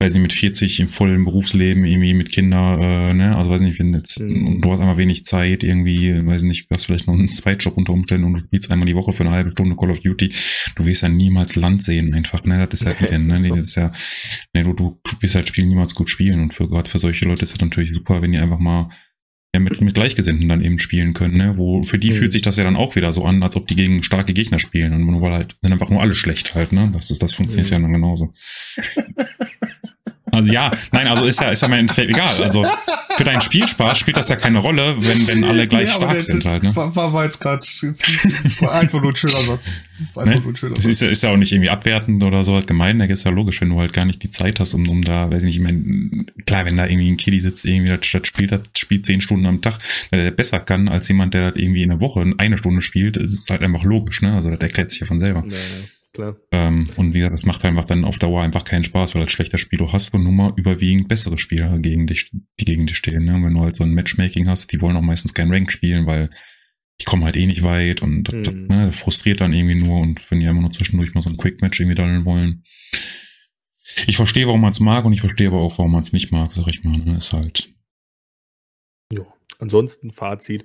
weil 0.00 0.10
sie 0.10 0.20
mit 0.20 0.32
40 0.32 0.78
im 0.78 0.88
vollen 0.88 1.24
Berufsleben 1.24 1.84
irgendwie 1.84 2.14
mit 2.14 2.30
Kindern, 2.30 2.80
äh, 2.80 3.14
ne, 3.14 3.36
also 3.36 3.50
weiß 3.50 3.60
nicht, 3.60 3.80
wenn 3.80 3.92
jetzt, 3.92 4.20
mhm. 4.20 4.60
du 4.60 4.70
hast 4.70 4.80
einfach 4.80 4.96
wenig 4.96 5.24
Zeit, 5.24 5.64
irgendwie, 5.64 6.24
weiß 6.24 6.42
nicht, 6.42 6.70
du 6.70 6.74
hast 6.74 6.84
vielleicht 6.84 7.08
noch 7.08 7.14
einen 7.14 7.30
Zweitjob 7.30 7.76
unter 7.76 7.92
Umständen 7.92 8.26
und 8.26 8.34
du 8.34 8.40
spielst 8.40 8.70
einmal 8.70 8.86
die 8.86 8.94
Woche 8.94 9.12
für 9.12 9.24
eine 9.24 9.32
halbe 9.32 9.50
Stunde 9.50 9.74
Call 9.74 9.90
of 9.90 10.00
Duty, 10.00 10.32
du 10.76 10.86
wirst 10.86 11.02
ja 11.02 11.08
niemals 11.08 11.56
Land 11.56 11.82
sehen, 11.82 12.14
einfach, 12.14 12.44
ne, 12.44 12.68
das 12.68 12.82
ist 12.82 12.86
halt, 12.86 13.02
okay, 13.02 13.18
ne, 13.18 13.40
so. 13.40 13.56
das 13.56 13.68
ist 13.68 13.74
ja, 13.74 13.90
ne, 14.54 14.62
du, 14.62 14.72
du 14.72 14.96
wirst 15.20 15.34
halt 15.34 15.48
Spiel 15.48 15.66
niemals 15.66 15.94
gut 15.96 16.10
spielen 16.10 16.40
und 16.42 16.54
für, 16.54 16.68
gerade 16.68 16.88
für 16.88 17.00
solche 17.00 17.24
Leute 17.24 17.42
ist 17.42 17.54
das 17.54 17.60
natürlich 17.60 17.90
super, 17.90 18.22
wenn 18.22 18.32
die 18.32 18.38
einfach 18.38 18.58
mal 18.58 18.88
ja, 19.54 19.60
mit, 19.60 19.80
mit 19.80 19.94
Gleichgesinnten 19.94 20.48
dann 20.48 20.62
eben 20.62 20.78
spielen 20.78 21.14
können, 21.14 21.38
ne? 21.38 21.56
Wo 21.56 21.82
für 21.82 21.98
die 21.98 22.10
mhm. 22.10 22.16
fühlt 22.16 22.32
sich 22.32 22.42
das 22.42 22.58
ja 22.58 22.64
dann 22.64 22.76
auch 22.76 22.96
wieder 22.96 23.12
so 23.12 23.24
an, 23.24 23.42
als 23.42 23.56
ob 23.56 23.66
die 23.66 23.76
gegen 23.76 24.04
starke 24.04 24.34
Gegner 24.34 24.60
spielen. 24.60 24.92
Und 24.92 25.06
nur 25.06 25.22
weil 25.22 25.32
halt, 25.32 25.56
sind 25.62 25.72
einfach 25.72 25.88
nur 25.88 26.02
alle 26.02 26.14
schlecht 26.14 26.54
halt, 26.54 26.72
ne? 26.72 26.90
Das 26.92 27.10
ist, 27.10 27.22
das 27.22 27.32
funktioniert 27.32 27.70
mhm. 27.70 27.74
ja 27.74 27.80
dann 27.80 27.92
genauso. 27.94 28.32
Also 30.32 30.52
ja, 30.52 30.70
nein, 30.92 31.06
also 31.06 31.26
ist 31.26 31.40
ja, 31.40 31.50
ist 31.50 31.62
ja 31.62 31.68
im 31.68 31.74
Endeffekt 31.74 32.10
egal. 32.10 32.30
Also 32.42 32.64
für 33.16 33.24
deinen 33.24 33.40
Spielspaß 33.40 33.98
spielt 33.98 34.16
das 34.16 34.28
ja 34.28 34.36
keine 34.36 34.58
Rolle, 34.58 34.96
wenn, 34.98 35.26
wenn 35.26 35.44
alle 35.44 35.66
gleich 35.66 35.88
ja, 35.88 35.94
stark 35.94 36.12
der, 36.12 36.22
sind 36.22 36.44
halt. 36.44 36.62
Ne? 36.62 36.74
War, 36.74 36.94
war 36.94 37.24
jetzt 37.24 37.40
gerade 37.40 37.66
einfach 38.70 39.00
nur 39.00 39.10
ein 39.10 39.16
schöner 39.16 39.40
Satz. 39.42 39.70
Einfach 40.14 40.24
ne? 40.24 40.40
nur 40.40 40.52
ein 40.52 40.56
schöner 40.56 40.76
Satz. 40.76 40.86
Ist 40.86 41.00
ja, 41.00 41.08
ist 41.08 41.22
ja 41.22 41.30
auch 41.30 41.36
nicht 41.36 41.52
irgendwie 41.52 41.70
abwertend 41.70 42.22
oder 42.22 42.44
so 42.44 42.60
gemein. 42.64 42.98
Da 42.98 43.06
ist 43.06 43.24
ja 43.24 43.30
logisch, 43.30 43.60
wenn 43.60 43.70
du 43.70 43.78
halt 43.78 43.92
gar 43.92 44.04
nicht 44.04 44.22
die 44.22 44.30
Zeit 44.30 44.60
hast, 44.60 44.74
um, 44.74 44.88
um 44.88 45.02
da, 45.02 45.30
weiß 45.30 45.42
ich 45.42 45.46
nicht, 45.46 45.56
ich 45.56 45.62
meine, 45.62 46.26
klar, 46.46 46.64
wenn 46.64 46.76
da 46.76 46.86
irgendwie 46.86 47.10
ein 47.10 47.16
Kiddy 47.16 47.40
sitzt, 47.40 47.64
irgendwie 47.64 47.90
das, 47.90 48.00
das 48.10 48.26
spielt, 48.26 48.52
das 48.52 48.68
spielt 48.76 49.06
zehn 49.06 49.20
Stunden 49.20 49.46
am 49.46 49.60
Tag, 49.60 49.78
weil 50.10 50.22
der 50.22 50.30
besser 50.30 50.60
kann 50.60 50.88
als 50.88 51.08
jemand, 51.08 51.34
der 51.34 51.50
das 51.50 51.60
irgendwie 51.60 51.82
in 51.82 51.90
der 51.90 52.00
Woche 52.00 52.24
eine 52.38 52.58
Stunde 52.58 52.82
spielt, 52.82 53.16
ist 53.16 53.32
es 53.32 53.50
halt 53.50 53.62
einfach 53.62 53.84
logisch, 53.84 54.22
ne? 54.22 54.34
Also 54.34 54.50
das 54.50 54.60
erklärt 54.60 54.90
sich 54.90 55.00
ja 55.00 55.06
von 55.06 55.18
selber. 55.18 55.42
Ja, 55.46 55.54
ja 55.54 55.97
klar. 56.18 56.36
Ähm, 56.50 56.86
und 56.96 57.14
wie 57.14 57.18
gesagt, 57.18 57.32
das 57.32 57.46
macht 57.46 57.64
einfach 57.64 57.84
dann 57.84 58.04
auf 58.04 58.18
Dauer 58.18 58.42
einfach 58.42 58.64
keinen 58.64 58.84
Spaß, 58.84 59.14
weil 59.14 59.22
als 59.22 59.30
schlechter 59.30 59.58
Spieler 59.58 59.92
hast 59.92 60.12
du 60.12 60.18
nun 60.18 60.34
mal 60.34 60.52
überwiegend 60.56 61.08
bessere 61.08 61.38
Spieler 61.38 61.78
gegen 61.78 62.06
dich, 62.06 62.30
die 62.32 62.64
gegen 62.64 62.86
dich 62.86 62.96
stehen. 62.96 63.24
Ne? 63.24 63.34
wenn 63.42 63.54
du 63.54 63.60
halt 63.60 63.76
so 63.76 63.84
ein 63.84 63.94
Matchmaking 63.94 64.48
hast, 64.48 64.72
die 64.72 64.80
wollen 64.80 64.96
auch 64.96 65.02
meistens 65.02 65.32
kein 65.32 65.50
Rank 65.50 65.70
spielen, 65.70 66.06
weil 66.06 66.30
ich 66.98 67.06
komme 67.06 67.24
halt 67.24 67.36
eh 67.36 67.46
nicht 67.46 67.62
weit 67.62 68.02
und 68.02 68.24
das, 68.24 68.52
mhm. 68.52 68.66
ne, 68.66 68.92
frustriert 68.92 69.40
dann 69.40 69.52
irgendwie 69.52 69.76
nur 69.76 70.00
und 70.00 70.28
wenn 70.30 70.40
die 70.40 70.46
immer 70.46 70.60
nur 70.60 70.72
zwischendurch 70.72 71.14
mal 71.14 71.22
so 71.22 71.30
ein 71.30 71.36
Quick-Match 71.36 71.78
irgendwie 71.78 71.94
dann 71.94 72.24
wollen. 72.24 72.64
Ich 74.06 74.16
verstehe, 74.16 74.46
warum 74.46 74.60
man 74.60 74.72
es 74.72 74.80
mag 74.80 75.04
und 75.04 75.12
ich 75.12 75.20
verstehe 75.20 75.48
aber 75.48 75.58
auch, 75.58 75.78
warum 75.78 75.92
man 75.92 76.02
es 76.02 76.12
nicht 76.12 76.32
mag, 76.32 76.52
sag 76.52 76.66
ich 76.66 76.82
mal. 76.82 76.98
Ne? 76.98 77.16
Ist 77.16 77.32
halt. 77.32 77.68
Ja, 79.12 79.24
ansonsten 79.60 80.10
Fazit. 80.10 80.64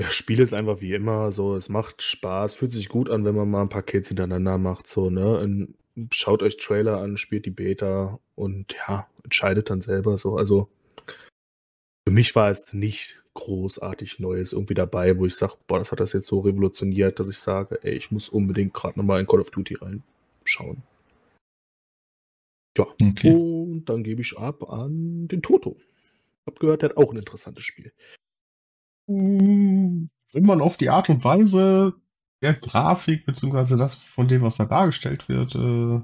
Das 0.00 0.14
Spiel 0.14 0.40
ist 0.40 0.54
einfach 0.54 0.80
wie 0.80 0.94
immer 0.94 1.30
so, 1.30 1.56
es 1.56 1.68
macht 1.68 2.00
Spaß, 2.00 2.54
fühlt 2.54 2.72
sich 2.72 2.88
gut 2.88 3.10
an, 3.10 3.26
wenn 3.26 3.34
man 3.34 3.50
mal 3.50 3.60
ein 3.60 3.68
paar 3.68 3.82
Kills 3.82 4.08
hintereinander 4.08 4.56
macht, 4.56 4.86
so, 4.86 5.10
ne? 5.10 5.38
Und 5.38 5.74
schaut 6.10 6.42
euch 6.42 6.56
Trailer 6.56 7.02
an, 7.02 7.18
spielt 7.18 7.44
die 7.44 7.50
Beta 7.50 8.18
und 8.34 8.74
ja, 8.88 9.06
entscheidet 9.24 9.68
dann 9.68 9.82
selber 9.82 10.16
so. 10.16 10.38
Also 10.38 10.70
für 12.08 12.14
mich 12.14 12.34
war 12.34 12.50
es 12.50 12.72
nicht 12.72 13.22
großartig 13.34 14.20
Neues 14.20 14.54
irgendwie 14.54 14.72
dabei, 14.72 15.18
wo 15.18 15.26
ich 15.26 15.36
sage, 15.36 15.56
boah, 15.66 15.78
das 15.78 15.92
hat 15.92 16.00
das 16.00 16.14
jetzt 16.14 16.28
so 16.28 16.40
revolutioniert, 16.40 17.20
dass 17.20 17.28
ich 17.28 17.38
sage, 17.38 17.78
ey, 17.82 17.92
ich 17.92 18.10
muss 18.10 18.30
unbedingt 18.30 18.72
gerade 18.72 18.98
nochmal 18.98 19.20
in 19.20 19.26
Call 19.26 19.40
of 19.40 19.50
Duty 19.50 19.74
rein. 19.74 20.02
schauen. 20.44 20.82
Ja, 22.78 22.86
okay. 23.02 23.34
und 23.34 23.84
dann 23.84 24.02
gebe 24.02 24.22
ich 24.22 24.38
ab 24.38 24.70
an 24.70 25.28
den 25.28 25.42
Toto. 25.42 25.76
Hab 26.46 26.58
gehört, 26.58 26.80
der 26.80 26.88
hat 26.88 26.96
auch 26.96 27.10
ein 27.10 27.18
interessantes 27.18 27.64
Spiel. 27.64 27.92
Wenn 29.10 30.46
man 30.46 30.60
auf 30.60 30.76
die 30.76 30.90
Art 30.90 31.08
und 31.08 31.24
Weise 31.24 31.94
der 32.42 32.54
Grafik, 32.54 33.26
beziehungsweise 33.26 33.76
das 33.76 33.96
von 33.96 34.28
dem, 34.28 34.42
was 34.42 34.56
da 34.56 34.66
dargestellt 34.66 35.28
wird, 35.28 35.54
äh, 35.54 36.00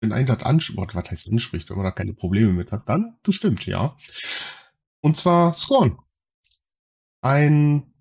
wenn 0.00 0.12
ein 0.12 0.26
das 0.26 0.42
anspricht, 0.42 0.94
was 0.94 1.10
heißt 1.10 1.30
anspricht, 1.30 1.70
wenn 1.70 1.76
man 1.76 1.84
da 1.84 1.92
keine 1.92 2.12
Probleme 2.12 2.52
mit 2.52 2.72
hat, 2.72 2.88
dann 2.88 3.16
bestimmt, 3.22 3.64
ja. 3.66 3.96
Und 5.00 5.16
zwar 5.16 5.54
Scorn. 5.54 5.98
Ein 7.22 7.94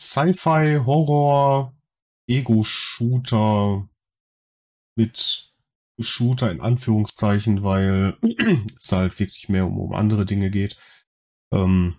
Sci-Fi, 0.00 0.80
Horror, 0.86 1.76
Ego-Shooter 2.26 3.88
mit 4.96 5.52
Shooter 5.98 6.50
in 6.50 6.60
Anführungszeichen, 6.60 7.62
weil 7.62 8.16
es 8.78 8.92
halt 8.92 9.18
wirklich 9.18 9.48
mehr 9.48 9.66
um, 9.66 9.78
um 9.78 9.92
andere 9.92 10.24
Dinge 10.24 10.50
geht. 10.50 10.78
Ähm, 11.52 11.96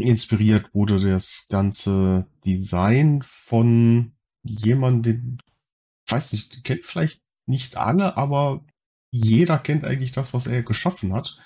inspiriert 0.00 0.72
wurde 0.74 1.00
das 1.00 1.46
ganze 1.48 2.26
Design 2.44 3.22
von 3.22 4.12
jemandem, 4.42 5.38
ich 6.06 6.12
weiß 6.12 6.32
nicht, 6.32 6.64
kennt 6.64 6.86
vielleicht 6.86 7.22
nicht 7.46 7.76
alle, 7.76 8.16
aber 8.16 8.64
jeder 9.12 9.58
kennt 9.58 9.84
eigentlich 9.84 10.12
das, 10.12 10.32
was 10.34 10.46
er 10.46 10.62
geschaffen 10.62 11.12
hat. 11.12 11.38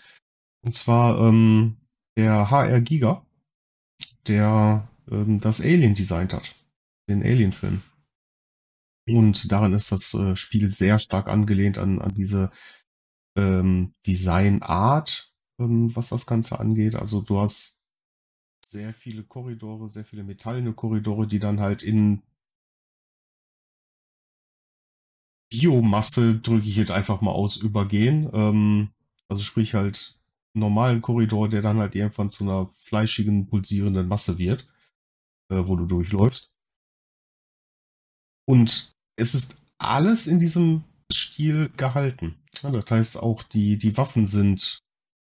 Und 0.63 0.75
zwar 0.75 1.19
ähm, 1.21 1.77
der 2.17 2.51
HR 2.51 2.81
Giga, 2.81 3.27
der 4.27 4.89
ähm, 5.11 5.41
das 5.41 5.61
Alien 5.61 5.95
designt 5.95 6.33
hat. 6.33 6.55
Den 7.09 7.23
Alien-Film. 7.23 7.83
Und 9.07 9.53
daran 9.53 9.75
ist 9.75 9.93
das 9.93 10.15
äh, 10.15 10.37
Spiel 10.37 10.69
sehr 10.69 10.99
stark 10.99 11.29
angelehnt 11.29 11.77
an, 11.77 12.01
an 12.01 12.15
diese 12.15 12.51
ähm, 13.37 13.95
Design-Art, 14.07 15.33
ähm, 15.61 15.95
was 15.95 16.09
das 16.09 16.25
Ganze 16.27 16.59
angeht. 16.59 16.95
Also 16.95 17.21
du 17.21 17.41
hast 17.41 17.74
sehr 18.75 18.93
viele 18.93 19.23
Korridore, 19.23 19.89
sehr 19.89 20.05
viele 20.05 20.25
metallene 20.25 20.73
Korridore, 20.73 21.29
die 21.29 21.39
dann 21.39 21.61
halt 21.61 21.85
in 21.85 22.23
Biomasse, 25.49 26.41
drücke 26.41 26.69
ich 26.69 26.77
jetzt 26.77 26.91
einfach 26.91 27.21
mal 27.21 27.31
aus, 27.31 27.57
übergehen. 27.57 28.29
Ähm, 28.33 28.91
also 29.29 29.45
sprich 29.45 29.75
halt 29.75 30.21
normalen 30.55 31.03
Korridor, 31.03 31.49
der 31.49 31.63
dann 31.63 31.79
halt 31.79 31.95
irgendwann 31.95 32.31
zu 32.31 32.43
einer 32.43 32.67
fleischigen, 32.79 33.47
pulsierenden 33.47 34.09
Masse 34.09 34.39
wird, 34.39 34.67
äh, 35.51 35.63
wo 35.67 35.77
du 35.77 35.87
durchläufst. 35.87 36.53
Und 38.47 38.97
es 39.17 39.37
ist 39.37 39.57
alles 39.79 40.27
in 40.27 40.41
diesem 40.41 40.83
Stil 41.13 41.71
gehalten. 41.77 42.35
Ja, 42.61 42.73
das 42.73 42.91
heißt, 42.91 43.23
auch 43.23 43.45
die, 43.45 43.79
die 43.79 43.97
Waffen 43.97 44.27
sind 44.27 44.84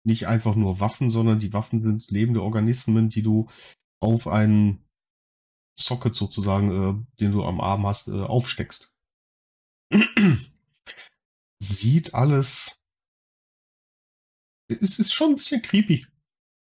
nicht 0.06 0.28
einfach 0.28 0.56
nur 0.56 0.80
Waffen, 0.80 1.10
sondern 1.10 1.40
die 1.40 1.54
Waffen 1.54 1.82
sind 1.82 2.12
lebende 2.12 2.42
Organismen, 2.42 3.10
die 3.10 3.22
du 3.22 3.48
auf 4.00 4.28
einen 4.28 4.80
Socket 5.78 6.16
sozusagen, 6.16 6.72
äh, 6.72 7.20
den 7.20 7.32
du 7.32 7.44
am 7.44 7.60
Arm 7.60 7.86
hast, 7.86 8.08
äh, 8.08 8.12
aufsteckst. 8.12 8.94
Sieht 11.60 12.14
alles. 12.14 12.82
Es 14.68 15.00
ist 15.00 15.14
schon 15.14 15.32
ein 15.32 15.36
bisschen 15.36 15.62
creepy, 15.62 16.06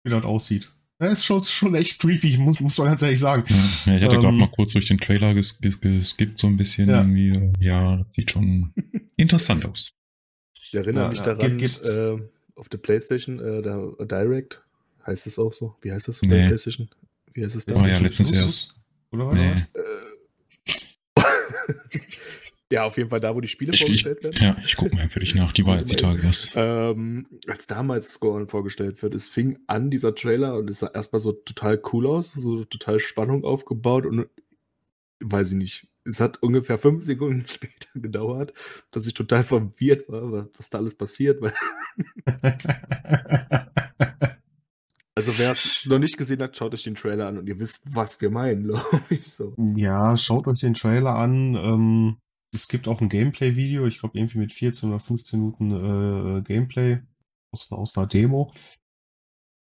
wie 0.04 0.10
das 0.10 0.24
aussieht. 0.24 0.74
Es 1.00 1.20
ist 1.20 1.26
schon, 1.26 1.42
schon 1.42 1.76
echt 1.76 2.00
creepy, 2.00 2.38
muss, 2.38 2.60
muss 2.60 2.78
man 2.78 2.88
ganz 2.88 3.02
ehrlich 3.02 3.20
sagen. 3.20 3.44
Ja, 3.86 3.96
ich 3.96 4.04
hatte 4.04 4.16
ähm, 4.16 4.22
gerade 4.22 4.38
mal 4.38 4.52
kurz 4.52 4.74
durch 4.74 4.88
den 4.88 5.00
Trailer 5.00 5.34
ges 5.34 5.60
ges 5.60 5.80
geskippt, 5.80 6.38
so 6.38 6.48
ein 6.48 6.56
bisschen 6.56 6.90
ja. 6.90 7.02
irgendwie. 7.02 7.52
Ja, 7.60 8.06
sieht 8.10 8.32
schon 8.32 8.74
interessant 9.18 9.66
aus. 9.66 9.94
Ich 10.62 10.74
erinnere 10.74 11.06
ja, 11.06 11.10
mich 11.10 11.22
daran, 11.22 11.60
äh, 11.60 12.30
auf 12.56 12.70
der 12.70 12.78
Playstation, 12.78 13.40
äh, 13.40 13.62
der 13.62 13.94
Direct, 14.06 14.64
heißt 15.06 15.28
es 15.28 15.40
auch 15.40 15.54
so? 15.54 15.76
Wie 15.82 15.92
heißt 15.92 16.08
das? 16.08 16.22
Nee. 16.22 16.48
Playstation? 16.48 16.90
Wie 17.34 17.44
heißt 17.44 17.56
es 17.56 17.66
da? 17.66 17.74
Oh 17.76 17.86
ja, 17.86 17.98
letztens 17.98 18.32
erst. 18.32 18.76
Oder 19.12 19.28
was? 19.28 19.38
Nee. 19.38 19.66
Äh, 19.74 19.84
Ja, 22.74 22.86
auf 22.86 22.98
jeden 22.98 23.12
Fall 23.12 23.20
da, 23.20 23.36
wo 23.36 23.40
die 23.40 23.48
Spiele 23.48 23.72
ich, 23.72 23.82
vorgestellt 23.82 24.18
ich, 24.22 24.42
werden. 24.42 24.56
Ja, 24.58 24.64
ich 24.66 24.76
gucke 24.76 24.96
mal 24.96 25.08
für 25.08 25.20
dich 25.20 25.36
nach. 25.36 25.52
Die 25.52 25.64
war 25.68 25.78
jetzt 25.78 25.92
die 25.92 25.96
Tage 25.96 26.24
erst. 26.24 26.54
Ähm, 26.56 27.28
als 27.46 27.68
damals 27.68 28.14
Scorn 28.14 28.48
vorgestellt 28.48 29.04
wird, 29.04 29.14
es 29.14 29.28
fing 29.28 29.60
an, 29.68 29.92
dieser 29.92 30.16
Trailer, 30.16 30.58
und 30.58 30.72
es 30.72 30.80
sah 30.80 30.88
erstmal 30.88 31.20
so 31.20 31.34
total 31.34 31.80
cool 31.94 32.08
aus, 32.08 32.34
so 32.34 32.66
total 32.66 33.00
Spannung 33.00 33.44
aufgebaut 33.44 34.08
und 34.08 34.26
weiß 35.20 35.52
ich 35.52 35.58
nicht. 35.58 35.88
Es 36.06 36.20
hat 36.20 36.42
ungefähr 36.44 36.78
fünf 36.78 37.04
Sekunden 37.04 37.46
später 37.48 37.88
gedauert, 37.96 38.54
dass 38.92 39.08
ich 39.08 39.14
total 39.14 39.44
verwirrt 39.44 40.10
war, 40.10 40.50
was 40.58 40.70
da 40.70 40.80
alles 40.80 40.96
passiert. 40.96 41.42
Also 45.16 45.38
wer 45.38 45.52
es 45.52 45.86
noch 45.86 46.00
nicht 46.00 46.18
gesehen 46.18 46.42
hat, 46.42 46.58
schaut 46.58 46.74
euch 46.74 46.84
den 46.84 46.96
Trailer 46.96 47.28
an 47.28 47.38
und 47.38 47.48
ihr 47.48 47.60
wisst, 47.60 47.84
was 47.86 48.20
wir 48.20 48.32
meinen, 48.32 48.64
glaube 48.68 49.02
ich 49.10 49.32
so. 49.32 49.54
Ja, 49.76 50.18
schaut 50.18 50.48
euch 50.48 50.62
den 50.62 50.74
Trailer 50.74 51.16
an. 51.16 51.56
Ähm, 51.56 52.18
es 52.52 52.68
gibt 52.68 52.88
auch 52.88 53.00
ein 53.00 53.10
Gameplay-Video, 53.10 53.86
ich 53.86 54.00
glaube 54.00 54.18
irgendwie 54.18 54.40
mit 54.40 54.54
14 54.54 54.90
oder 54.90 55.00
15 55.00 55.40
Minuten 55.40 55.72
äh, 56.38 56.42
Gameplay 56.42 57.00
aus, 57.52 57.72
aus 57.72 57.96
einer 57.96 58.08
Demo. 58.08 58.54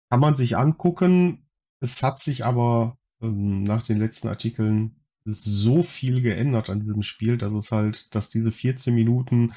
Kann 0.10 0.22
man 0.22 0.36
sich 0.36 0.56
angucken. 0.56 1.46
Es 1.82 2.02
hat 2.02 2.20
sich 2.20 2.46
aber 2.46 2.98
ähm, 3.22 3.64
nach 3.64 3.84
den 3.84 3.98
letzten 3.98 4.30
Artikeln 4.30 5.01
so 5.26 5.84
viel 5.84 6.22
geändert 6.22 6.70
an 6.70 6.80
diesem 6.80 7.04
Spiel, 7.04 7.38
dass 7.38 7.54
es 7.54 7.72
halt, 7.72 8.14
dass 8.16 8.30
diese 8.30 8.52
14 8.52 8.94
Minuten 8.94 9.54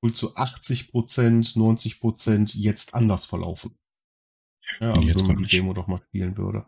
wohl 0.00 0.12
zu 0.12 0.36
80 0.36 0.90
Prozent, 0.90 1.56
90 1.56 2.00
Prozent 2.00 2.54
jetzt 2.54 2.94
anders 2.94 3.26
verlaufen. 3.26 3.76
Ja, 4.80 4.92
also 4.92 5.28
wenn 5.28 5.34
man 5.34 5.44
die 5.44 5.56
Demo 5.56 5.74
doch 5.74 5.86
mal 5.86 6.02
spielen 6.08 6.36
würde. 6.36 6.66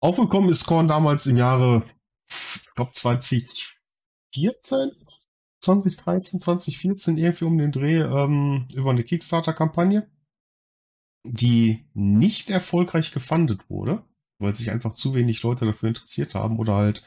Aufgekommen 0.00 0.50
ist 0.50 0.66
Korn 0.66 0.88
damals 0.88 1.26
im 1.26 1.36
Jahre, 1.38 1.82
ich 2.28 2.74
glaube 2.74 2.92
20 2.92 3.74
2014, 4.34 4.90
2013, 5.60 6.40
2014, 6.40 7.18
irgendwie 7.18 7.44
um 7.44 7.58
den 7.58 7.72
Dreh, 7.72 8.00
ähm, 8.00 8.66
über 8.74 8.90
eine 8.90 9.04
Kickstarter-Kampagne, 9.04 10.10
die 11.24 11.86
nicht 11.94 12.50
erfolgreich 12.50 13.12
gefundet 13.12 13.70
wurde, 13.70 14.04
weil 14.38 14.54
sich 14.54 14.70
einfach 14.70 14.94
zu 14.94 15.14
wenig 15.14 15.42
Leute 15.42 15.64
dafür 15.64 15.88
interessiert 15.88 16.34
haben 16.34 16.58
oder 16.58 16.74
halt 16.74 17.04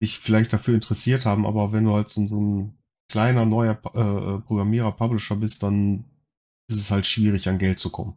sich 0.00 0.18
vielleicht 0.18 0.52
dafür 0.52 0.74
interessiert 0.74 1.26
haben, 1.26 1.46
aber 1.46 1.72
wenn 1.72 1.84
du 1.84 1.94
halt 1.94 2.08
so, 2.08 2.26
so 2.26 2.40
ein 2.40 2.78
kleiner, 3.08 3.46
neuer 3.46 3.74
äh, 3.94 4.40
Programmierer, 4.40 4.92
Publisher 4.92 5.36
bist, 5.36 5.62
dann 5.62 6.04
ist 6.68 6.78
es 6.78 6.90
halt 6.90 7.06
schwierig, 7.06 7.48
an 7.48 7.58
Geld 7.58 7.78
zu 7.78 7.90
kommen. 7.90 8.16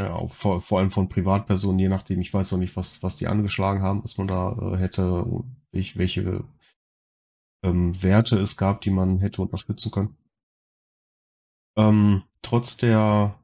Ja, 0.00 0.26
vor, 0.28 0.62
vor 0.62 0.78
allem 0.78 0.90
von 0.90 1.08
Privatpersonen, 1.08 1.78
je 1.78 1.88
nachdem, 1.88 2.20
ich 2.20 2.32
weiß 2.32 2.52
auch 2.52 2.58
nicht, 2.58 2.74
was, 2.74 3.02
was 3.02 3.16
die 3.16 3.26
angeschlagen 3.26 3.82
haben, 3.82 4.00
dass 4.00 4.16
man 4.16 4.28
da 4.28 4.56
äh, 4.60 4.76
hätte, 4.78 5.26
ich, 5.72 5.98
welche 5.98 6.42
ähm, 7.62 8.02
Werte 8.02 8.38
es 8.38 8.56
gab, 8.56 8.80
die 8.80 8.90
man 8.90 9.20
hätte 9.20 9.42
unterstützen 9.42 9.90
können. 9.90 10.16
Ähm, 11.76 12.22
trotz 12.42 12.78
der 12.78 13.38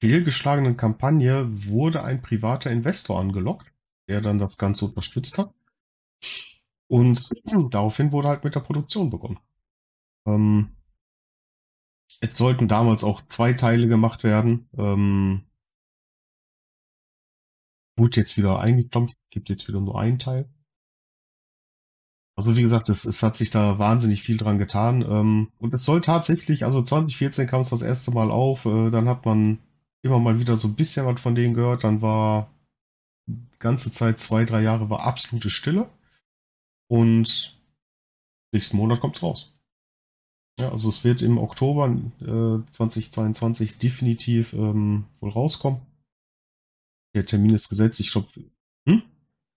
fehlgeschlagenen 0.00 0.76
Kampagne 0.76 1.46
wurde 1.50 2.02
ein 2.02 2.22
privater 2.22 2.70
Investor 2.70 3.20
angelockt, 3.20 3.72
der 4.08 4.20
dann 4.20 4.38
das 4.38 4.58
Ganze 4.58 4.86
unterstützt 4.86 5.38
hat. 5.38 5.52
Und 6.88 7.30
daraufhin 7.70 8.12
wurde 8.12 8.28
halt 8.28 8.44
mit 8.44 8.54
der 8.54 8.60
Produktion 8.60 9.10
begonnen. 9.10 9.38
Ähm, 10.26 10.76
es 12.20 12.36
sollten 12.36 12.68
damals 12.68 13.04
auch 13.04 13.22
zwei 13.28 13.52
Teile 13.52 13.88
gemacht 13.88 14.24
werden. 14.24 14.68
Ähm, 14.76 15.46
wurde 17.96 18.20
jetzt 18.20 18.36
wieder 18.36 18.58
eingeklampft, 18.60 19.16
gibt 19.30 19.48
jetzt 19.48 19.68
wieder 19.68 19.80
nur 19.80 20.00
einen 20.00 20.18
Teil. 20.18 20.48
Also 22.36 22.56
wie 22.56 22.62
gesagt, 22.62 22.88
es, 22.88 23.04
es 23.04 23.22
hat 23.22 23.36
sich 23.36 23.50
da 23.50 23.78
wahnsinnig 23.78 24.22
viel 24.22 24.38
dran 24.38 24.58
getan. 24.58 25.02
Ähm, 25.02 25.52
und 25.58 25.74
es 25.74 25.84
soll 25.84 26.00
tatsächlich, 26.00 26.64
also 26.64 26.82
2014 26.82 27.46
kam 27.46 27.60
es 27.60 27.68
das 27.68 27.82
erste 27.82 28.12
Mal 28.12 28.30
auf, 28.30 28.64
äh, 28.64 28.90
dann 28.90 29.08
hat 29.08 29.26
man 29.26 29.58
immer 30.02 30.18
mal 30.18 30.38
wieder 30.38 30.56
so 30.56 30.68
ein 30.68 30.76
bisschen 30.76 31.06
was 31.06 31.20
von 31.20 31.34
denen 31.34 31.54
gehört, 31.54 31.84
dann 31.84 32.02
war 32.02 32.50
die 33.26 33.58
ganze 33.58 33.92
Zeit, 33.92 34.18
zwei, 34.18 34.44
drei 34.44 34.62
Jahre, 34.62 34.90
war 34.90 35.02
absolute 35.02 35.50
Stille. 35.50 35.88
Und 36.88 37.58
nächsten 38.52 38.76
Monat 38.76 39.00
kommt 39.00 39.16
es 39.16 39.22
raus. 39.22 39.54
Ja, 40.58 40.70
also 40.72 40.88
es 40.88 41.04
wird 41.04 41.22
im 41.22 41.38
Oktober 41.38 41.88
äh, 42.20 42.70
2022 42.70 43.78
definitiv 43.78 44.52
ähm, 44.52 45.04
wohl 45.20 45.30
rauskommen. 45.30 45.80
Der 47.14 47.24
Termin 47.24 47.54
ist 47.54 47.68
gesetzt, 47.68 48.00
ich 48.00 48.12
glaube. 48.12 48.28
Hm? 48.86 49.02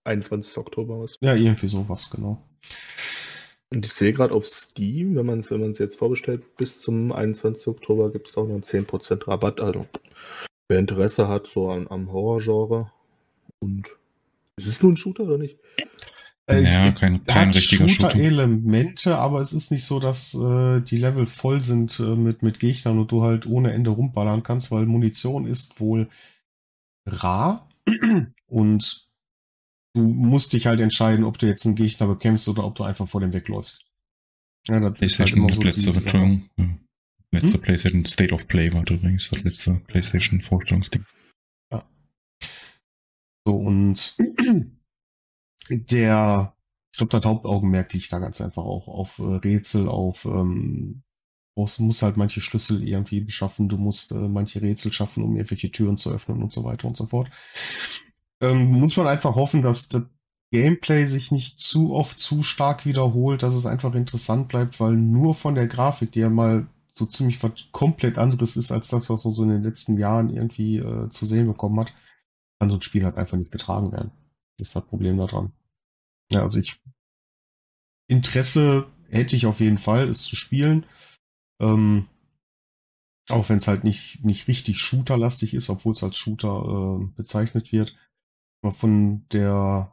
21. 0.04 0.56
Oktober 0.58 1.00
was. 1.00 1.18
Ja, 1.20 1.34
irgendwie 1.34 1.68
sowas, 1.68 2.10
genau. 2.10 2.42
Und 3.72 3.86
ich 3.86 3.92
sehe 3.92 4.12
gerade 4.12 4.34
auf 4.34 4.46
Steam, 4.46 5.16
wenn 5.16 5.26
man 5.26 5.40
es 5.40 5.50
wenn 5.50 5.72
jetzt 5.72 5.98
vorbestellt, 5.98 6.56
bis 6.56 6.80
zum 6.80 7.12
21. 7.12 7.66
Oktober 7.66 8.10
gibt 8.12 8.28
es 8.28 8.36
auch 8.36 8.44
noch 8.44 8.54
einen 8.54 8.62
10% 8.62 9.26
Rabatt. 9.26 9.60
Also 9.60 9.86
wer 10.68 10.78
Interesse 10.78 11.28
hat 11.28 11.46
so 11.46 11.70
an, 11.70 11.86
am 11.88 12.12
Horrorgenre 12.12 12.92
und 13.60 13.96
ist 14.56 14.68
es 14.68 14.82
nur 14.82 14.92
ein 14.92 14.96
Shooter 14.96 15.24
oder 15.24 15.38
nicht? 15.38 15.58
Äh, 16.46 16.62
ja, 16.62 16.92
kein, 16.92 17.24
kein 17.24 17.50
richtiger 17.50 17.88
Shooter. 17.88 18.16
Elemente, 18.16 19.16
aber 19.16 19.40
es 19.40 19.52
ist 19.52 19.70
nicht 19.70 19.84
so, 19.84 19.98
dass 19.98 20.34
äh, 20.34 20.80
die 20.80 20.98
Level 20.98 21.26
voll 21.26 21.60
sind 21.60 21.98
äh, 22.00 22.16
mit, 22.16 22.42
mit 22.42 22.60
Gegnern 22.60 22.98
und 22.98 23.10
du 23.10 23.22
halt 23.22 23.46
ohne 23.46 23.72
Ende 23.72 23.90
rumballern 23.90 24.42
kannst, 24.42 24.70
weil 24.70 24.84
Munition 24.84 25.46
ist 25.46 25.80
wohl 25.80 26.08
rar 27.06 27.68
und 28.46 29.03
du 29.94 30.02
musst 30.02 30.52
dich 30.52 30.66
halt 30.66 30.80
entscheiden, 30.80 31.24
ob 31.24 31.38
du 31.38 31.46
jetzt 31.46 31.64
einen 31.64 31.76
Gegner 31.76 32.06
bekämpfst 32.08 32.48
oder 32.48 32.64
ob 32.64 32.74
du 32.74 32.84
einfach 32.84 33.08
vor 33.08 33.20
dem 33.20 33.32
wegläufst. 33.32 33.86
Ja, 34.66 34.80
das 34.80 35.00
ist 35.00 35.18
halt 35.18 35.30
letzte, 35.30 35.90
Entschuldigung, 35.90 36.50
letzte 37.30 37.54
hm? 37.54 37.60
PlayStation 37.60 38.04
State 38.04 38.34
of 38.34 38.48
Play 38.48 38.72
war 38.72 38.82
übrigens 38.90 39.30
das 39.30 39.42
letzte 39.42 39.74
PlayStation 39.86 40.40
Vorstellungsding. 40.40 41.04
Ja. 41.70 41.86
So, 43.46 43.56
und 43.56 44.16
der, 45.68 46.56
ich 46.92 46.98
glaube, 46.98 47.10
das 47.10 47.24
Hauptaugenmerk 47.24 47.92
liegt 47.92 48.12
da 48.12 48.18
ganz 48.18 48.40
einfach 48.40 48.64
auch 48.64 48.88
auf 48.88 49.18
äh, 49.18 49.36
Rätsel, 49.36 49.88
auf, 49.88 50.24
ähm, 50.24 51.02
du 51.56 51.66
musst 51.78 52.02
halt 52.02 52.16
manche 52.16 52.40
Schlüssel 52.40 52.82
irgendwie 52.86 53.20
beschaffen, 53.20 53.68
du 53.68 53.76
musst 53.76 54.12
äh, 54.12 54.28
manche 54.28 54.60
Rätsel 54.62 54.92
schaffen, 54.92 55.22
um 55.22 55.36
irgendwelche 55.36 55.70
Türen 55.70 55.96
zu 55.96 56.10
öffnen 56.10 56.42
und 56.42 56.52
so 56.52 56.64
weiter 56.64 56.88
und 56.88 56.96
so 56.96 57.06
fort. 57.06 57.30
Ähm, 58.50 58.70
muss 58.70 58.96
man 58.96 59.06
einfach 59.06 59.34
hoffen, 59.34 59.62
dass 59.62 59.88
das 59.88 60.02
Gameplay 60.52 61.04
sich 61.06 61.32
nicht 61.32 61.58
zu 61.58 61.94
oft 61.94 62.18
zu 62.18 62.42
stark 62.42 62.86
wiederholt, 62.86 63.42
dass 63.42 63.54
es 63.54 63.66
einfach 63.66 63.94
interessant 63.94 64.48
bleibt, 64.48 64.78
weil 64.80 64.92
nur 64.92 65.34
von 65.34 65.54
der 65.54 65.66
Grafik, 65.66 66.12
die 66.12 66.20
ja 66.20 66.30
mal 66.30 66.66
so 66.92 67.06
ziemlich 67.06 67.42
was 67.42 67.52
komplett 67.72 68.18
anderes 68.18 68.56
ist 68.56 68.70
als 68.70 68.88
das, 68.88 69.10
was 69.10 69.24
man 69.24 69.34
so 69.34 69.42
in 69.42 69.48
den 69.48 69.62
letzten 69.62 69.98
Jahren 69.98 70.30
irgendwie 70.30 70.78
äh, 70.78 71.08
zu 71.10 71.26
sehen 71.26 71.46
bekommen 71.46 71.80
hat, 71.80 71.92
kann 72.60 72.70
so 72.70 72.76
ein 72.76 72.82
Spiel 72.82 73.04
halt 73.04 73.16
einfach 73.16 73.36
nicht 73.36 73.50
getragen 73.50 73.90
werden. 73.92 74.12
Das 74.58 74.68
ist 74.68 74.76
das 74.76 74.86
Problem 74.86 75.18
daran. 75.18 75.52
Ja, 76.30 76.42
also 76.42 76.60
ich 76.60 76.80
Interesse 78.06 78.86
hätte 79.08 79.34
ich 79.36 79.46
auf 79.46 79.60
jeden 79.60 79.78
Fall, 79.78 80.08
es 80.08 80.22
zu 80.22 80.36
spielen. 80.36 80.86
Ähm, 81.60 82.08
auch 83.28 83.48
wenn 83.48 83.56
es 83.56 83.68
halt 83.68 83.84
nicht, 83.84 84.24
nicht 84.24 84.48
richtig 84.48 84.78
shooterlastig 84.78 85.54
ist, 85.54 85.70
obwohl 85.70 85.94
es 85.94 86.02
als 86.02 86.16
Shooter 86.16 87.00
äh, 87.00 87.06
bezeichnet 87.16 87.72
wird. 87.72 87.96
Von 88.72 89.26
der 89.32 89.92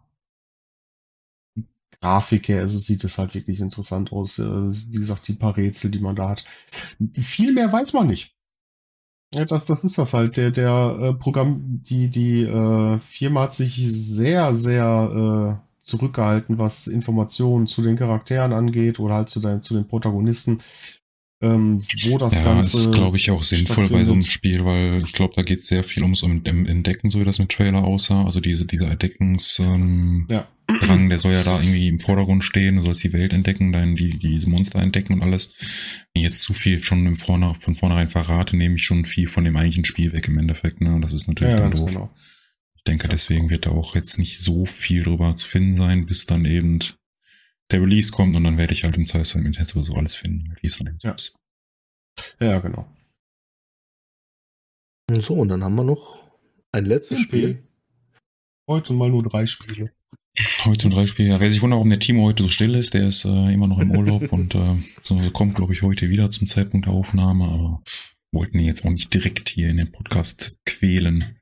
Grafik 2.01 2.47
her 2.47 2.61
also 2.61 2.79
sieht 2.79 3.03
es 3.03 3.17
halt 3.17 3.35
wirklich 3.35 3.59
interessant 3.59 4.11
aus. 4.11 4.39
Äh, 4.39 4.43
wie 4.43 4.97
gesagt, 4.97 5.27
die 5.27 5.33
paar 5.33 5.55
Rätsel, 5.55 5.91
die 5.91 5.99
man 5.99 6.15
da 6.15 6.29
hat. 6.29 6.43
Viel 7.15 7.53
mehr 7.53 7.71
weiß 7.71 7.93
man 7.93 8.07
nicht. 8.07 8.35
Ja, 9.33 9.45
das, 9.45 9.65
das 9.65 9.83
ist 9.83 9.97
das 9.97 10.13
halt. 10.13 10.35
Der, 10.37 10.51
der 10.51 10.97
äh, 10.99 11.13
Programm, 11.13 11.81
die, 11.83 12.09
die 12.09 12.41
äh, 12.43 12.99
Firma 12.99 13.43
hat 13.43 13.53
sich 13.53 13.75
sehr, 13.75 14.55
sehr 14.55 15.61
äh, 15.63 15.85
zurückgehalten, 15.85 16.57
was 16.57 16.87
Informationen 16.87 17.65
zu 17.67 17.81
den 17.81 17.95
Charakteren 17.95 18.51
angeht 18.53 18.99
oder 18.99 19.15
halt 19.15 19.29
zu, 19.29 19.39
den, 19.39 19.61
zu 19.61 19.73
den 19.73 19.87
Protagonisten 19.87 20.61
ähm, 21.41 21.79
wo 22.03 22.17
das 22.19 22.35
ja, 22.35 22.43
Ganze. 22.43 22.77
ist, 22.77 22.91
glaube 22.93 23.17
ich, 23.17 23.31
auch 23.31 23.41
sinnvoll 23.41 23.89
bei 23.89 24.05
so 24.05 24.11
einem 24.11 24.21
Spiel, 24.21 24.63
weil 24.63 25.03
ich 25.03 25.13
glaube, 25.13 25.33
da 25.35 25.41
geht 25.41 25.63
sehr 25.63 25.83
viel 25.83 26.03
ums 26.03 26.21
Entdecken, 26.21 27.09
so 27.09 27.19
wie 27.19 27.25
das 27.25 27.39
mit 27.39 27.49
Trailer 27.49 27.83
aussah. 27.83 28.25
Also 28.25 28.39
diese, 28.39 28.65
dieser 28.65 28.91
Entdeckungsdrang, 28.91 29.81
ähm, 29.81 30.27
ja. 30.29 30.47
der 30.69 31.17
soll 31.17 31.33
ja 31.33 31.43
da 31.43 31.59
irgendwie 31.59 31.87
im 31.87 31.99
Vordergrund 31.99 32.43
stehen, 32.43 32.75
du 32.75 32.83
sollst 32.83 33.03
die 33.03 33.13
Welt 33.13 33.33
entdecken, 33.33 33.71
dann 33.71 33.95
die, 33.95 34.19
diese 34.19 34.49
Monster 34.49 34.79
entdecken 34.79 35.13
und 35.13 35.23
alles. 35.23 35.53
Wenn 36.13 36.21
ich 36.21 36.23
jetzt 36.23 36.41
zu 36.41 36.53
viel 36.53 36.79
schon 36.79 37.07
im 37.07 37.15
Vorne, 37.15 37.55
von 37.55 37.75
vornherein 37.75 38.09
verrate, 38.09 38.55
nehme 38.55 38.75
ich 38.75 38.83
schon 38.83 39.05
viel 39.05 39.27
von 39.27 39.43
dem 39.43 39.57
eigentlichen 39.57 39.85
Spiel 39.85 40.13
weg 40.13 40.27
im 40.27 40.37
Endeffekt, 40.37 40.79
ne? 40.81 40.93
Und 40.93 41.01
das 41.01 41.13
ist 41.13 41.27
natürlich 41.27 41.53
ja, 41.53 41.59
dann 41.59 41.71
doof. 41.71 41.91
Genau. 41.91 42.11
Ich 42.75 42.83
denke, 42.83 43.07
deswegen 43.07 43.49
wird 43.49 43.65
da 43.65 43.71
auch 43.71 43.95
jetzt 43.95 44.19
nicht 44.19 44.39
so 44.39 44.65
viel 44.65 45.03
drüber 45.03 45.35
zu 45.35 45.47
finden 45.47 45.79
sein, 45.79 46.05
bis 46.05 46.27
dann 46.27 46.45
eben 46.45 46.79
der 47.71 47.81
Release 47.81 48.11
kommt 48.11 48.35
und 48.35 48.43
dann 48.43 48.57
werde 48.57 48.73
ich 48.73 48.83
halt 48.83 48.97
im 48.97 49.07
Zweifelsfall 49.07 49.41
im 49.41 49.47
Internet 49.47 49.69
sowieso 49.69 49.93
alles 49.93 50.15
finden, 50.15 50.55
wie 50.61 50.67
es 50.67 50.77
dann 50.77 50.97
ja. 51.03 51.11
ist. 51.11 51.35
Ja, 52.39 52.59
genau. 52.59 52.87
So, 55.19 55.35
und 55.35 55.49
dann 55.49 55.63
haben 55.63 55.75
wir 55.75 55.83
noch 55.83 56.21
ein 56.71 56.85
letztes 56.85 57.19
okay. 57.19 57.23
Spiel. 57.23 57.63
Heute 58.67 58.93
mal 58.93 59.09
nur 59.09 59.23
drei 59.23 59.45
Spiele. 59.45 59.91
Heute 60.63 60.87
nur 60.87 60.97
drei 60.99 61.07
Spiele. 61.07 61.29
Ja, 61.29 61.39
wer 61.39 61.49
sich 61.49 61.61
wundert, 61.61 61.77
warum 61.77 61.89
der 61.89 61.99
Timo 61.99 62.23
heute 62.23 62.43
so 62.43 62.49
still 62.49 62.75
ist, 62.75 62.93
der 62.93 63.07
ist 63.07 63.25
äh, 63.25 63.53
immer 63.53 63.67
noch 63.67 63.79
im 63.79 63.91
Urlaub 63.91 64.31
und 64.31 64.55
äh, 64.55 64.77
so, 65.03 65.19
kommt, 65.31 65.55
glaube 65.55 65.73
ich, 65.73 65.81
heute 65.81 66.09
wieder 66.09 66.31
zum 66.31 66.47
Zeitpunkt 66.47 66.85
der 66.85 66.93
Aufnahme, 66.93 67.45
aber 67.45 67.83
wollten 68.31 68.59
ihn 68.59 68.65
jetzt 68.65 68.85
auch 68.85 68.91
nicht 68.91 69.13
direkt 69.13 69.49
hier 69.49 69.69
in 69.69 69.77
den 69.77 69.91
Podcast 69.91 70.61
quälen. 70.65 71.35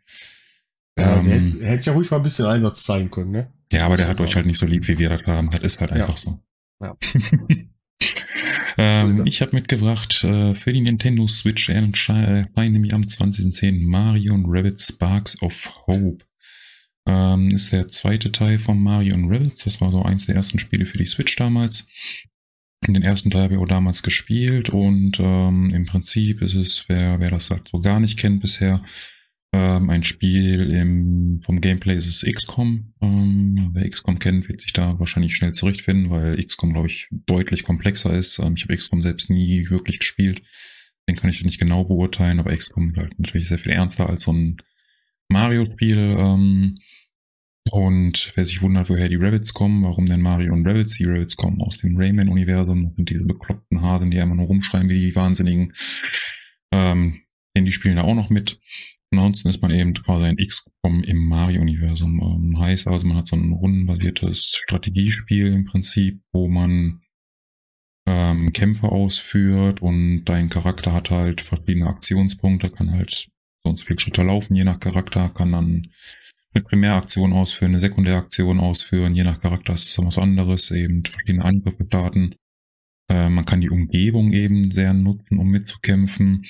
Ja, 0.98 1.18
ähm, 1.18 1.26
hätte, 1.28 1.66
hätte 1.66 1.86
ja 1.86 1.94
ruhig 1.94 2.10
mal 2.10 2.18
ein 2.18 2.24
bisschen 2.24 2.48
Einsatz 2.48 2.84
zeigen 2.84 3.12
können, 3.12 3.32
ne? 3.32 3.54
Ja, 3.72 3.86
aber 3.86 3.98
der 3.98 4.08
hat 4.08 4.20
euch 4.20 4.36
halt 4.36 4.46
nicht 4.46 4.58
so 4.58 4.66
lieb, 4.66 4.88
wie 4.88 4.98
wir 4.98 5.10
das 5.10 5.24
haben. 5.26 5.52
Das 5.52 5.62
ist 5.62 5.82
halt 5.82 5.92
einfach 5.92 6.16
ja. 6.16 6.18
so. 6.18 6.40
Ja. 6.82 6.98
ähm, 8.78 9.26
ich 9.26 9.42
habe 9.42 9.56
mitgebracht 9.56 10.24
äh, 10.24 10.56
für 10.56 10.74
die 10.74 10.82
Nintendo 10.82 11.28
Switch 11.28 11.70
erscheint 11.70 12.56
nämlich 12.56 12.94
am 12.94 13.02
20.10. 13.02 13.86
Mario 13.86 14.34
und 14.34 14.46
Rabbit 14.48 14.80
Sparks 14.80 15.42
of 15.42 15.86
Hope. 15.88 16.26
Ähm, 17.06 17.50
ist 17.50 17.72
der 17.72 17.88
zweite 17.88 18.32
Teil 18.32 18.60
von 18.60 18.82
Mario 18.82 19.16
und 19.16 19.32
Rabbits. 19.32 19.64
Das 19.64 19.82
war 19.82 19.92
so 19.92 20.04
eins 20.04 20.26
der 20.26 20.36
ersten 20.36 20.60
Spiele 20.60 20.86
für 20.86 20.98
die 20.98 21.06
Switch 21.06 21.36
damals. 21.36 21.88
Den 22.88 23.04
ersten 23.04 23.30
Teil 23.30 23.44
habe 23.44 23.56
ich 23.56 23.60
auch 23.60 23.68
damals 23.68 24.04
gespielt 24.04 24.70
und 24.70 25.20
ähm, 25.20 25.70
im 25.72 25.86
Prinzip 25.86 26.42
ist 26.42 26.56
es, 26.56 26.86
wer, 26.88 27.20
wer 27.20 27.30
das 27.30 27.50
halt 27.50 27.70
so 27.72 27.80
gar 27.80 28.00
nicht 28.00 28.18
kennt 28.18 28.42
bisher, 28.42 28.84
ähm, 29.52 29.90
ein 29.90 30.04
Spiel 30.04 30.70
im, 30.70 31.42
vom 31.44 31.60
Gameplay 31.60 31.96
ist 31.96 32.08
es 32.08 32.24
XCOM. 32.24 32.94
Ähm, 33.02 33.72
wer 33.74 33.90
XCOM 33.90 34.20
kennt, 34.20 34.48
wird 34.48 34.62
sich 34.62 34.74
da 34.74 35.00
wahrscheinlich 35.00 35.36
schnell 35.36 35.54
zurechtfinden, 35.54 36.12
weil 36.12 36.38
XCOM, 36.44 36.74
glaube 36.74 36.88
ich, 36.88 37.08
deutlich 37.12 37.64
komplexer 37.64 38.14
ist. 38.14 38.40
Ähm, 38.40 38.54
ich 38.56 38.64
habe 38.64 38.78
XCOM 38.78 39.02
selbst 39.02 39.30
nie 39.30 39.70
wirklich 39.70 40.00
gespielt. 40.00 40.44
Den 41.08 41.16
kann 41.16 41.32
ich 41.32 41.44
nicht 41.44 41.60
genau 41.60 41.84
beurteilen, 41.84 42.40
aber 42.40 42.56
XCOM 42.56 42.96
halt 42.96 43.18
natürlich 43.18 43.48
sehr 43.48 43.58
viel 43.58 43.72
ernster 43.72 44.08
als 44.08 44.24
so 44.24 44.34
ein 44.34 44.58
Mario-Spiel. 45.30 46.16
Ähm, 46.20 46.76
und 47.72 48.32
wer 48.36 48.46
sich 48.46 48.62
wundert, 48.62 48.90
woher 48.90 49.10
die 49.10 49.16
Rabbits 49.16 49.54
kommen, 49.54 49.84
warum 49.84 50.06
denn 50.06 50.22
Mario 50.22 50.54
und 50.54 50.68
Rabbits? 50.68 50.98
Die 50.98 51.06
Rabbits 51.06 51.36
kommen 51.36 51.62
aus 51.62 51.80
dem 51.80 51.98
Rayman-Universum, 51.98 52.94
sind 52.96 53.10
diese 53.10 53.24
bekloppten 53.24 53.82
Hasen, 53.82 54.12
die 54.12 54.20
einfach 54.20 54.36
nur 54.36 54.48
rumschreien 54.48 54.90
wie 54.90 55.00
die 55.00 55.16
Wahnsinnigen. 55.16 55.74
Ähm, 56.72 57.22
denn 57.56 57.66
die 57.66 57.72
spielen 57.72 57.96
da 57.96 58.04
auch 58.04 58.16
noch 58.16 58.30
mit. 58.30 58.60
Ansonsten 59.12 59.50
ist 59.50 59.62
man 59.62 59.72
eben 59.72 59.94
quasi 59.94 60.26
ein 60.26 60.38
XCOM 60.38 61.04
im 61.04 61.26
Mario-Universum. 61.26 62.20
Ähm, 62.22 62.60
heißt 62.60 62.88
also, 62.88 63.08
man 63.08 63.18
hat 63.18 63.28
so 63.28 63.36
ein 63.36 63.54
rundenbasiertes 63.54 64.60
Strategiespiel 64.64 65.48
im 65.48 65.66
Prinzip, 65.66 66.22
wo 66.32 66.48
man 66.48 67.02
ähm, 68.08 68.54
Kämpfe 68.54 68.90
ausführt 68.90 69.82
und 69.82 70.26
dein 70.26 70.50
Charakter 70.50 70.94
hat 70.94 71.10
halt 71.10 71.42
verschiedene 71.42 71.88
Aktionspunkte, 71.88 72.70
kann 72.70 72.92
halt 72.92 73.30
sonst 73.64 73.84
viel 73.84 74.00
Schritte 74.00 74.24
laufen, 74.24 74.56
je 74.56 74.64
nach 74.64 74.80
Charakter, 74.80 75.30
kann 75.30 75.52
dann 75.52 75.88
eine 76.54 76.64
Primäraktion 76.64 77.34
ausführen, 77.34 77.76
eine 77.76 77.82
Sekundäraktion 77.82 78.60
ausführen, 78.60 79.16
je 79.16 79.24
nach 79.24 79.42
Charakter 79.42 79.74
ist 79.74 79.88
es 79.88 79.96
dann 79.96 80.08
was 80.08 80.18
anderes, 80.18 80.72
eben 80.72 81.04
verschiedene 81.06 81.46
Angriffe 81.46 81.86
starten. 81.86 82.36
Äh, 83.10 83.30
man 83.30 83.46
kann 83.46 83.62
die 83.62 83.70
Umgebung 83.70 84.32
eben 84.32 84.72
sehr 84.72 84.94
nutzen, 84.94 85.38
um 85.38 85.50
mitzukämpfen. 85.50 86.46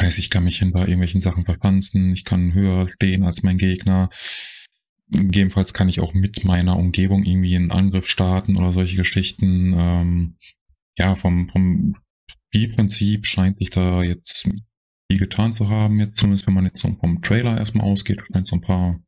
Heißt, 0.00 0.18
ich 0.18 0.30
kann 0.30 0.44
mich 0.44 0.58
hinter 0.58 0.80
irgendwelchen 0.80 1.20
Sachen 1.20 1.44
verpanzen, 1.44 2.12
ich 2.12 2.24
kann 2.24 2.52
höher 2.52 2.88
stehen 2.94 3.24
als 3.24 3.42
mein 3.42 3.56
Gegner. 3.56 4.10
Gegebenenfalls 5.08 5.72
kann 5.72 5.88
ich 5.88 6.00
auch 6.00 6.14
mit 6.14 6.44
meiner 6.44 6.76
Umgebung 6.76 7.22
irgendwie 7.22 7.56
einen 7.56 7.70
Angriff 7.70 8.08
starten 8.08 8.56
oder 8.56 8.72
solche 8.72 8.96
Geschichten. 8.96 9.72
Ähm, 9.76 10.36
ja, 10.98 11.14
vom, 11.14 11.48
vom 11.48 11.94
Spielprinzip 12.48 13.26
scheint 13.26 13.58
sich 13.58 13.70
da 13.70 14.02
jetzt 14.02 14.48
viel 15.10 15.18
getan 15.18 15.52
zu 15.52 15.68
haben. 15.68 16.00
Jetzt 16.00 16.18
zumindest, 16.18 16.46
wenn 16.46 16.54
man 16.54 16.64
jetzt 16.64 16.82
vom 16.82 17.22
Trailer 17.22 17.56
erstmal 17.56 17.86
ausgeht, 17.86 18.20
scheint 18.32 18.46
so 18.46 18.56
ein 18.56 18.62
paar 18.62 19.00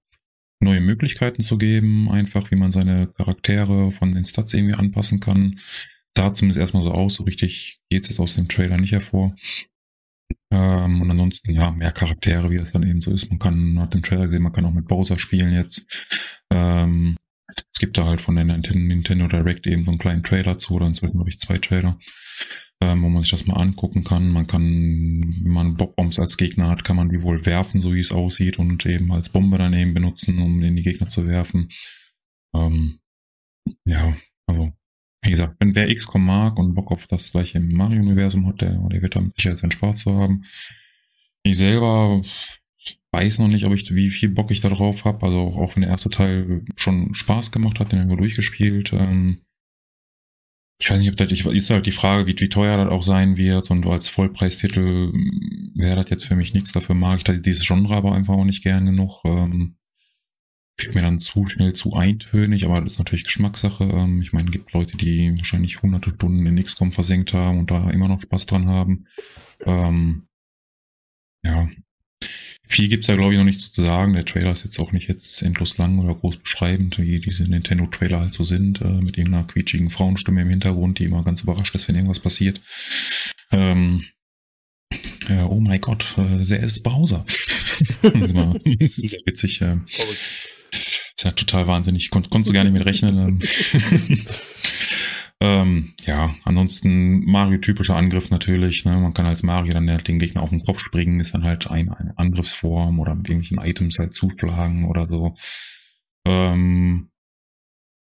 neue 0.60 0.80
Möglichkeiten 0.80 1.42
zu 1.42 1.58
geben, 1.58 2.10
einfach 2.10 2.50
wie 2.50 2.56
man 2.56 2.72
seine 2.72 3.08
Charaktere 3.08 3.92
von 3.92 4.14
den 4.14 4.24
Stats 4.24 4.54
irgendwie 4.54 4.74
anpassen 4.74 5.20
kann. 5.20 5.58
Sah 6.16 6.34
zumindest 6.34 6.60
erstmal 6.60 6.84
so 6.84 6.90
aus, 6.90 7.14
so 7.14 7.24
richtig 7.24 7.80
geht 7.90 8.02
es 8.02 8.08
jetzt 8.08 8.20
aus 8.20 8.34
dem 8.34 8.48
Trailer 8.48 8.76
nicht 8.76 8.92
hervor. 8.92 9.34
Ähm, 10.50 11.02
und 11.02 11.10
ansonsten, 11.10 11.52
ja, 11.52 11.70
mehr 11.70 11.92
Charaktere, 11.92 12.50
wie 12.50 12.58
das 12.58 12.72
dann 12.72 12.82
eben 12.82 13.00
so 13.00 13.10
ist. 13.10 13.28
Man 13.28 13.38
kann, 13.38 13.78
hat 13.80 13.94
den 13.94 14.02
Trailer 14.02 14.26
gesehen, 14.26 14.42
man 14.42 14.52
kann 14.52 14.64
auch 14.64 14.72
mit 14.72 14.88
Bowser 14.88 15.18
spielen 15.18 15.52
jetzt. 15.52 15.86
Ähm, 16.50 17.16
es 17.48 17.80
gibt 17.80 17.96
da 17.96 18.06
halt 18.06 18.20
von 18.20 18.34
der 18.36 18.44
Nintendo 18.44 19.26
Direct 19.26 19.66
eben 19.66 19.84
so 19.84 19.90
einen 19.90 19.98
kleinen 19.98 20.22
Trailer 20.22 20.58
zu, 20.58 20.74
oder 20.74 20.86
inzwischen 20.86 21.14
glaube 21.14 21.30
ich 21.30 21.40
zwei 21.40 21.56
Trailer, 21.56 21.98
ähm, 22.80 23.02
wo 23.02 23.08
man 23.08 23.22
sich 23.22 23.30
das 23.30 23.46
mal 23.46 23.56
angucken 23.56 24.04
kann. 24.04 24.28
Man 24.28 24.46
kann, 24.46 24.62
wenn 25.42 25.52
man 25.52 25.76
Bob-Bombs 25.76 26.18
als 26.18 26.36
Gegner 26.36 26.68
hat, 26.68 26.84
kann 26.84 26.96
man 26.96 27.08
die 27.08 27.22
wohl 27.22 27.44
werfen, 27.46 27.80
so 27.80 27.94
wie 27.94 28.00
es 28.00 28.12
aussieht, 28.12 28.58
und 28.58 28.84
eben 28.86 29.12
als 29.12 29.30
Bombe 29.30 29.58
dann 29.58 29.74
eben 29.74 29.94
benutzen, 29.94 30.38
um 30.40 30.62
in 30.62 30.76
die 30.76 30.82
Gegner 30.82 31.08
zu 31.08 31.26
werfen. 31.26 31.68
Ähm, 32.54 33.00
ja, 33.84 34.16
also 34.46 34.72
wie 35.22 35.32
gesagt, 35.32 35.56
wenn 35.58 35.74
wer 35.74 35.94
XCOM 35.94 36.24
mag 36.24 36.58
und 36.58 36.74
Bock 36.74 36.92
auf 36.92 37.06
das 37.06 37.32
gleiche 37.32 37.60
Mario-Universum 37.60 38.46
hat, 38.46 38.60
der, 38.60 38.72
der 38.72 39.02
wird 39.02 39.16
da 39.16 39.20
mit 39.20 39.36
Sicherheit 39.36 39.58
seinen 39.58 39.72
Spaß 39.72 39.98
zu 39.98 40.14
haben. 40.14 40.42
Ich 41.42 41.58
selber 41.58 42.22
weiß 43.12 43.38
noch 43.38 43.48
nicht, 43.48 43.64
ob 43.64 43.72
ich, 43.72 43.94
wie 43.94 44.10
viel 44.10 44.28
Bock 44.28 44.50
ich 44.50 44.60
da 44.60 44.68
drauf 44.68 45.04
habe. 45.04 45.24
Also 45.24 45.38
auch 45.38 45.74
wenn 45.74 45.82
der 45.82 45.90
erste 45.90 46.10
Teil 46.10 46.64
schon 46.76 47.14
Spaß 47.14 47.52
gemacht 47.52 47.80
hat, 47.80 47.92
den 47.92 48.00
haben 48.00 48.10
wir 48.10 48.16
durchgespielt. 48.16 48.92
Ähm, 48.92 49.42
ich 50.80 50.90
weiß 50.90 51.00
nicht, 51.00 51.10
ob 51.10 51.16
das, 51.16 51.32
ich, 51.32 51.44
ist 51.44 51.70
halt 51.70 51.86
die 51.86 51.92
Frage, 51.92 52.26
wie, 52.26 52.38
wie 52.38 52.48
teuer 52.48 52.76
das 52.76 52.92
auch 52.92 53.02
sein 53.02 53.36
wird 53.36 53.70
und 53.70 53.86
als 53.86 54.08
Vollpreistitel 54.08 55.12
wäre 55.74 55.96
das 55.96 56.10
jetzt 56.10 56.24
für 56.24 56.36
mich 56.36 56.54
nichts. 56.54 56.72
Dafür 56.72 56.94
mag 56.94 57.18
ich 57.18 57.42
dieses 57.42 57.66
Genre 57.66 57.96
aber 57.96 58.14
einfach 58.14 58.34
auch 58.34 58.44
nicht 58.44 58.62
gern 58.62 58.84
genug. 58.84 59.22
Ähm, 59.24 59.77
Fühlt 60.80 60.94
mir 60.94 61.02
dann 61.02 61.18
zu 61.18 61.46
schnell 61.48 61.72
zu 61.72 61.94
eintönig, 61.94 62.64
aber 62.64 62.80
das 62.80 62.92
ist 62.92 62.98
natürlich 62.98 63.24
Geschmackssache. 63.24 63.84
Ähm, 63.84 64.22
ich 64.22 64.32
meine, 64.32 64.46
es 64.46 64.52
gibt 64.52 64.72
Leute, 64.72 64.96
die 64.96 65.36
wahrscheinlich 65.36 65.82
hunderte 65.82 66.10
Stunden 66.10 66.46
in 66.46 66.62
XCOM 66.62 66.92
versenkt 66.92 67.32
haben 67.32 67.58
und 67.58 67.70
da 67.70 67.90
immer 67.90 68.06
noch 68.06 68.22
Spaß 68.22 68.46
dran 68.46 68.68
haben. 68.68 69.06
Ähm, 69.66 70.28
ja. 71.44 71.68
Viel 72.68 72.88
gibt's 72.88 73.08
ja, 73.08 73.16
glaube 73.16 73.32
ich, 73.32 73.38
noch 73.38 73.44
nicht 73.44 73.60
zu 73.60 73.82
sagen. 73.82 74.12
Der 74.12 74.24
Trailer 74.24 74.52
ist 74.52 74.62
jetzt 74.62 74.78
auch 74.78 74.92
nicht 74.92 75.08
jetzt 75.08 75.42
endlos 75.42 75.78
lang 75.78 75.98
oder 75.98 76.14
groß 76.14 76.36
beschreibend, 76.36 76.98
wie 76.98 77.18
diese 77.18 77.44
Nintendo-Trailer 77.44 78.20
halt 78.20 78.32
so 78.32 78.44
sind, 78.44 78.80
äh, 78.80 79.00
mit 79.00 79.16
irgendeiner 79.16 79.46
quietschigen 79.46 79.90
Frauenstimme 79.90 80.42
im 80.42 80.50
Hintergrund, 80.50 80.98
die 80.98 81.04
immer 81.04 81.24
ganz 81.24 81.42
überrascht 81.42 81.74
ist, 81.74 81.88
wenn 81.88 81.96
irgendwas 81.96 82.20
passiert. 82.20 82.60
Ähm, 83.50 84.04
äh, 85.28 85.42
oh 85.42 85.60
mein 85.60 85.80
Gott, 85.80 86.16
äh, 86.18 86.48
wer 86.48 86.60
ist 86.60 86.82
Bowser? 86.82 87.24
das 87.26 87.40
ist, 88.02 88.30
immer, 88.30 88.58
das 88.64 88.98
ist 88.98 89.10
sehr 89.10 89.20
witzig. 89.24 89.60
Äh, 89.62 89.78
ist 90.70 91.24
ja 91.24 91.30
total 91.32 91.66
wahnsinnig. 91.66 92.10
Kon 92.10 92.28
konntest 92.28 92.50
du 92.50 92.54
gar 92.54 92.64
nicht 92.64 92.72
mit 92.72 92.86
rechnen. 92.86 93.40
ähm, 95.40 95.94
ja, 96.06 96.34
ansonsten 96.44 97.24
Mario-typischer 97.24 97.96
Angriff 97.96 98.30
natürlich. 98.30 98.84
Ne? 98.84 98.98
Man 98.98 99.14
kann 99.14 99.26
als 99.26 99.42
Mario 99.42 99.72
dann 99.72 99.90
halt 99.90 100.08
den 100.08 100.18
Gegner 100.18 100.42
auf 100.42 100.50
den 100.50 100.64
Kopf 100.64 100.80
springen, 100.80 101.20
ist 101.20 101.34
dann 101.34 101.44
halt 101.44 101.70
ein, 101.70 101.90
eine 101.90 102.16
Angriffsform 102.16 103.00
oder 103.00 103.14
mit 103.14 103.28
irgendwelchen 103.28 103.66
Items 103.66 103.98
halt 103.98 104.14
zuschlagen 104.14 104.84
oder 104.84 105.08
so. 105.08 105.34
Ähm, 106.26 107.10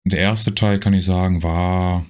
der 0.07 0.19
erste 0.19 0.55
Teil, 0.55 0.79
kann 0.79 0.95
ich 0.95 1.05
sagen, 1.05 1.43
war 1.43 2.07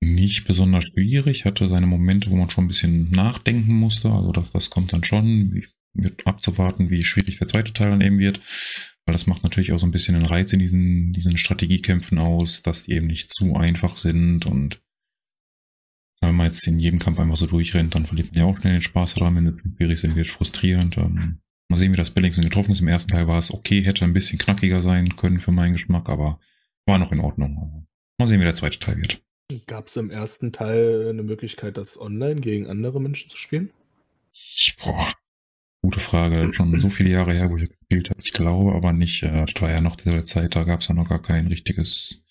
nicht 0.00 0.46
besonders 0.46 0.84
schwierig, 0.84 1.44
hatte 1.44 1.68
seine 1.68 1.86
Momente, 1.86 2.30
wo 2.30 2.36
man 2.36 2.50
schon 2.50 2.64
ein 2.64 2.68
bisschen 2.68 3.10
nachdenken 3.10 3.74
musste. 3.74 4.10
Also 4.10 4.32
das, 4.32 4.50
das 4.50 4.70
kommt 4.70 4.92
dann 4.92 5.04
schon. 5.04 5.62
Wird 5.94 6.26
abzuwarten, 6.26 6.90
wie 6.90 7.02
schwierig 7.02 7.38
der 7.38 7.48
zweite 7.48 7.72
Teil 7.72 7.90
dann 7.90 8.00
eben 8.00 8.20
wird. 8.20 8.40
Weil 9.08 9.14
das 9.14 9.26
macht 9.26 9.42
natürlich 9.42 9.72
auch 9.72 9.78
so 9.78 9.86
ein 9.86 9.90
bisschen 9.90 10.20
den 10.20 10.26
Reiz 10.26 10.52
in 10.52 10.58
diesen, 10.58 11.12
diesen 11.12 11.38
Strategiekämpfen 11.38 12.18
aus, 12.18 12.60
dass 12.62 12.82
die 12.82 12.92
eben 12.92 13.06
nicht 13.06 13.30
zu 13.30 13.56
einfach 13.56 13.96
sind 13.96 14.44
und 14.44 14.82
wenn 16.20 16.34
man 16.34 16.44
jetzt 16.44 16.66
in 16.66 16.78
jedem 16.78 16.98
Kampf 16.98 17.18
einfach 17.18 17.36
so 17.36 17.46
durchrennt, 17.46 17.94
dann 17.94 18.04
verliert 18.04 18.34
man 18.34 18.40
ja 18.40 18.44
auch 18.44 18.60
schnell 18.60 18.74
den 18.74 18.82
Spaß 18.82 19.14
daran, 19.14 19.36
wenn 19.36 19.46
es 19.46 19.76
schwierig 19.76 19.98
sind, 19.98 20.14
wird 20.14 20.26
frustrierend. 20.26 20.98
Ähm, 20.98 21.40
mal 21.70 21.76
sehen, 21.76 21.90
wie 21.90 21.96
das 21.96 22.10
Balancing 22.10 22.44
getroffen 22.44 22.72
ist. 22.72 22.82
Im 22.82 22.88
ersten 22.88 23.10
Teil 23.10 23.28
war 23.28 23.38
es 23.38 23.50
okay, 23.50 23.82
hätte 23.82 24.04
ein 24.04 24.12
bisschen 24.12 24.38
knackiger 24.38 24.80
sein 24.80 25.16
können 25.16 25.40
für 25.40 25.52
meinen 25.52 25.72
Geschmack, 25.72 26.10
aber 26.10 26.38
war 26.84 26.98
noch 26.98 27.10
in 27.10 27.20
Ordnung. 27.20 27.86
Mal 28.18 28.26
sehen, 28.26 28.40
wie 28.40 28.44
der 28.44 28.52
zweite 28.52 28.78
Teil 28.78 28.98
wird. 28.98 29.22
Gab 29.66 29.86
es 29.86 29.96
im 29.96 30.10
ersten 30.10 30.52
Teil 30.52 31.08
eine 31.08 31.22
Möglichkeit, 31.22 31.78
das 31.78 31.98
online 31.98 32.42
gegen 32.42 32.66
andere 32.66 33.00
Menschen 33.00 33.30
zu 33.30 33.38
spielen? 33.38 33.70
Boah, 34.84 35.14
Gute 35.82 36.00
Frage. 36.00 36.50
Schon 36.54 36.80
so 36.80 36.90
viele 36.90 37.10
Jahre 37.10 37.32
her, 37.32 37.50
wo 37.50 37.56
ich 37.56 37.68
gespielt 37.68 38.10
habe. 38.10 38.20
Ich 38.20 38.32
glaube 38.32 38.74
aber 38.74 38.92
nicht. 38.92 39.22
Äh, 39.22 39.46
das 39.46 39.62
war 39.62 39.70
ja 39.70 39.80
noch 39.80 39.96
diese 39.96 40.22
Zeit, 40.24 40.56
da 40.56 40.64
gab 40.64 40.80
es 40.80 40.88
ja 40.88 40.94
noch 40.94 41.08
gar 41.08 41.22
kein 41.22 41.46
richtiges 41.46 42.24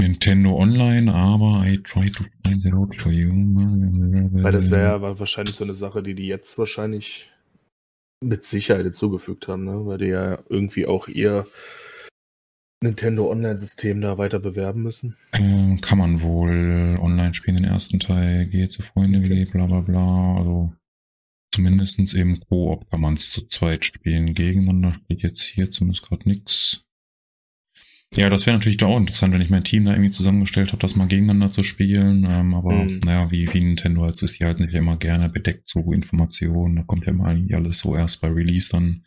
Nintendo 0.00 0.56
Online, 0.56 1.12
aber 1.12 1.64
I 1.66 1.76
try 1.82 2.10
to 2.10 2.24
find 2.44 2.64
it 2.64 2.72
out 2.72 2.94
for 2.94 3.12
you. 3.12 3.30
Weil 3.30 4.52
das 4.52 4.70
wäre 4.70 4.86
ja 4.86 5.18
wahrscheinlich 5.18 5.54
so 5.54 5.64
eine 5.64 5.74
Sache, 5.74 6.02
die 6.02 6.14
die 6.14 6.26
jetzt 6.26 6.56
wahrscheinlich 6.56 7.30
mit 8.22 8.44
Sicherheit 8.44 8.84
hinzugefügt 8.84 9.48
haben, 9.48 9.64
ne? 9.64 9.86
weil 9.86 9.98
die 9.98 10.06
ja 10.06 10.42
irgendwie 10.48 10.86
auch 10.86 11.08
ihr 11.08 11.46
Nintendo 12.82 13.30
Online-System 13.30 14.00
da 14.00 14.16
weiter 14.16 14.40
bewerben 14.40 14.82
müssen. 14.82 15.16
Ähm, 15.32 15.80
kann 15.82 15.98
man 15.98 16.22
wohl 16.22 16.96
online 16.98 17.34
spielen, 17.34 17.56
den 17.56 17.64
ersten 17.64 18.00
Teil, 18.00 18.46
gehe 18.46 18.70
zu 18.70 18.80
Freunde, 18.80 19.18
okay. 19.18 19.44
bla 19.44 19.66
bla 19.66 19.80
bla. 19.80 20.36
Also 20.38 20.72
Zumindestens 21.52 22.14
eben 22.14 22.38
Koop 22.40 22.88
kann 22.90 23.00
man 23.00 23.14
es 23.14 23.30
zu 23.30 23.46
zweit 23.46 23.84
spielen. 23.84 24.34
Gegeneinander 24.34 24.94
steht 25.04 25.22
jetzt 25.22 25.42
hier 25.42 25.70
zumindest 25.70 26.02
gerade 26.02 26.28
nix. 26.28 26.84
Ja, 28.16 28.28
das 28.28 28.44
wäre 28.46 28.56
natürlich 28.56 28.78
da 28.78 28.86
auch 28.86 28.96
interessant, 28.96 29.32
wenn 29.32 29.40
ich 29.40 29.50
mein 29.50 29.62
Team 29.62 29.84
da 29.84 29.92
irgendwie 29.92 30.10
zusammengestellt 30.10 30.68
habe, 30.68 30.80
das 30.80 30.96
mal 30.96 31.06
gegeneinander 31.06 31.52
zu 31.52 31.62
spielen. 31.62 32.24
Ähm, 32.28 32.54
aber 32.54 32.84
mhm. 32.84 33.00
naja, 33.04 33.30
wie, 33.30 33.52
wie 33.52 33.60
Nintendo 33.60 34.02
halt 34.02 34.16
so 34.16 34.26
ist, 34.26 34.40
die 34.40 34.44
halten 34.44 34.64
sich 34.64 34.72
ja 34.72 34.80
immer 34.80 34.96
gerne 34.96 35.28
bedeckt, 35.28 35.68
so 35.68 35.92
Informationen. 35.92 36.76
Da 36.76 36.82
kommt 36.82 37.06
ja 37.06 37.12
immer 37.12 37.26
eigentlich 37.26 37.54
alles 37.54 37.78
so 37.78 37.94
erst 37.94 38.20
bei 38.20 38.28
Release 38.28 38.70
dann. 38.70 39.04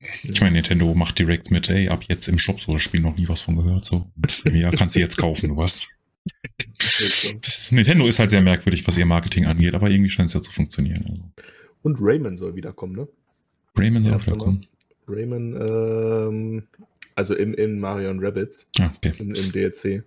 Ich 0.00 0.40
meine, 0.40 0.52
Nintendo 0.52 0.94
macht 0.94 1.18
direkt 1.18 1.50
mit, 1.50 1.68
ey, 1.68 1.88
ab 1.88 2.04
jetzt 2.08 2.28
im 2.28 2.38
Shop 2.38 2.60
so, 2.60 2.72
das 2.72 2.82
Spiel 2.82 3.00
noch 3.00 3.16
nie 3.16 3.28
was 3.28 3.40
von 3.40 3.56
gehört, 3.56 3.84
so. 3.84 4.12
Und, 4.16 4.44
ja, 4.54 4.70
kannst 4.70 4.94
du 4.94 5.00
jetzt 5.00 5.16
kaufen, 5.16 5.56
was? 5.56 5.97
Das 7.40 7.70
Nintendo 7.72 8.06
ist 8.06 8.18
halt 8.18 8.30
sehr 8.30 8.40
merkwürdig, 8.40 8.86
was 8.86 8.98
ihr 8.98 9.06
Marketing 9.06 9.46
angeht, 9.46 9.74
aber 9.74 9.90
irgendwie 9.90 10.10
scheint 10.10 10.30
es 10.30 10.34
ja 10.34 10.42
zu 10.42 10.52
funktionieren. 10.52 11.04
Also. 11.08 11.22
Und 11.82 11.98
Rayman 12.00 12.36
soll 12.36 12.54
wiederkommen, 12.54 12.96
ne? 12.96 13.08
Rayman 13.76 14.04
soll 14.04 14.20
wiederkommen. 14.20 14.66
Rayman, 15.06 15.66
ähm, 15.70 16.62
also 17.14 17.34
in, 17.34 17.54
in 17.54 17.78
Mario 17.78 18.12
Rabbits, 18.12 18.66
ah, 18.80 18.90
okay. 18.96 19.12
im, 19.18 19.34
im 19.34 19.52
DLC, 19.52 20.04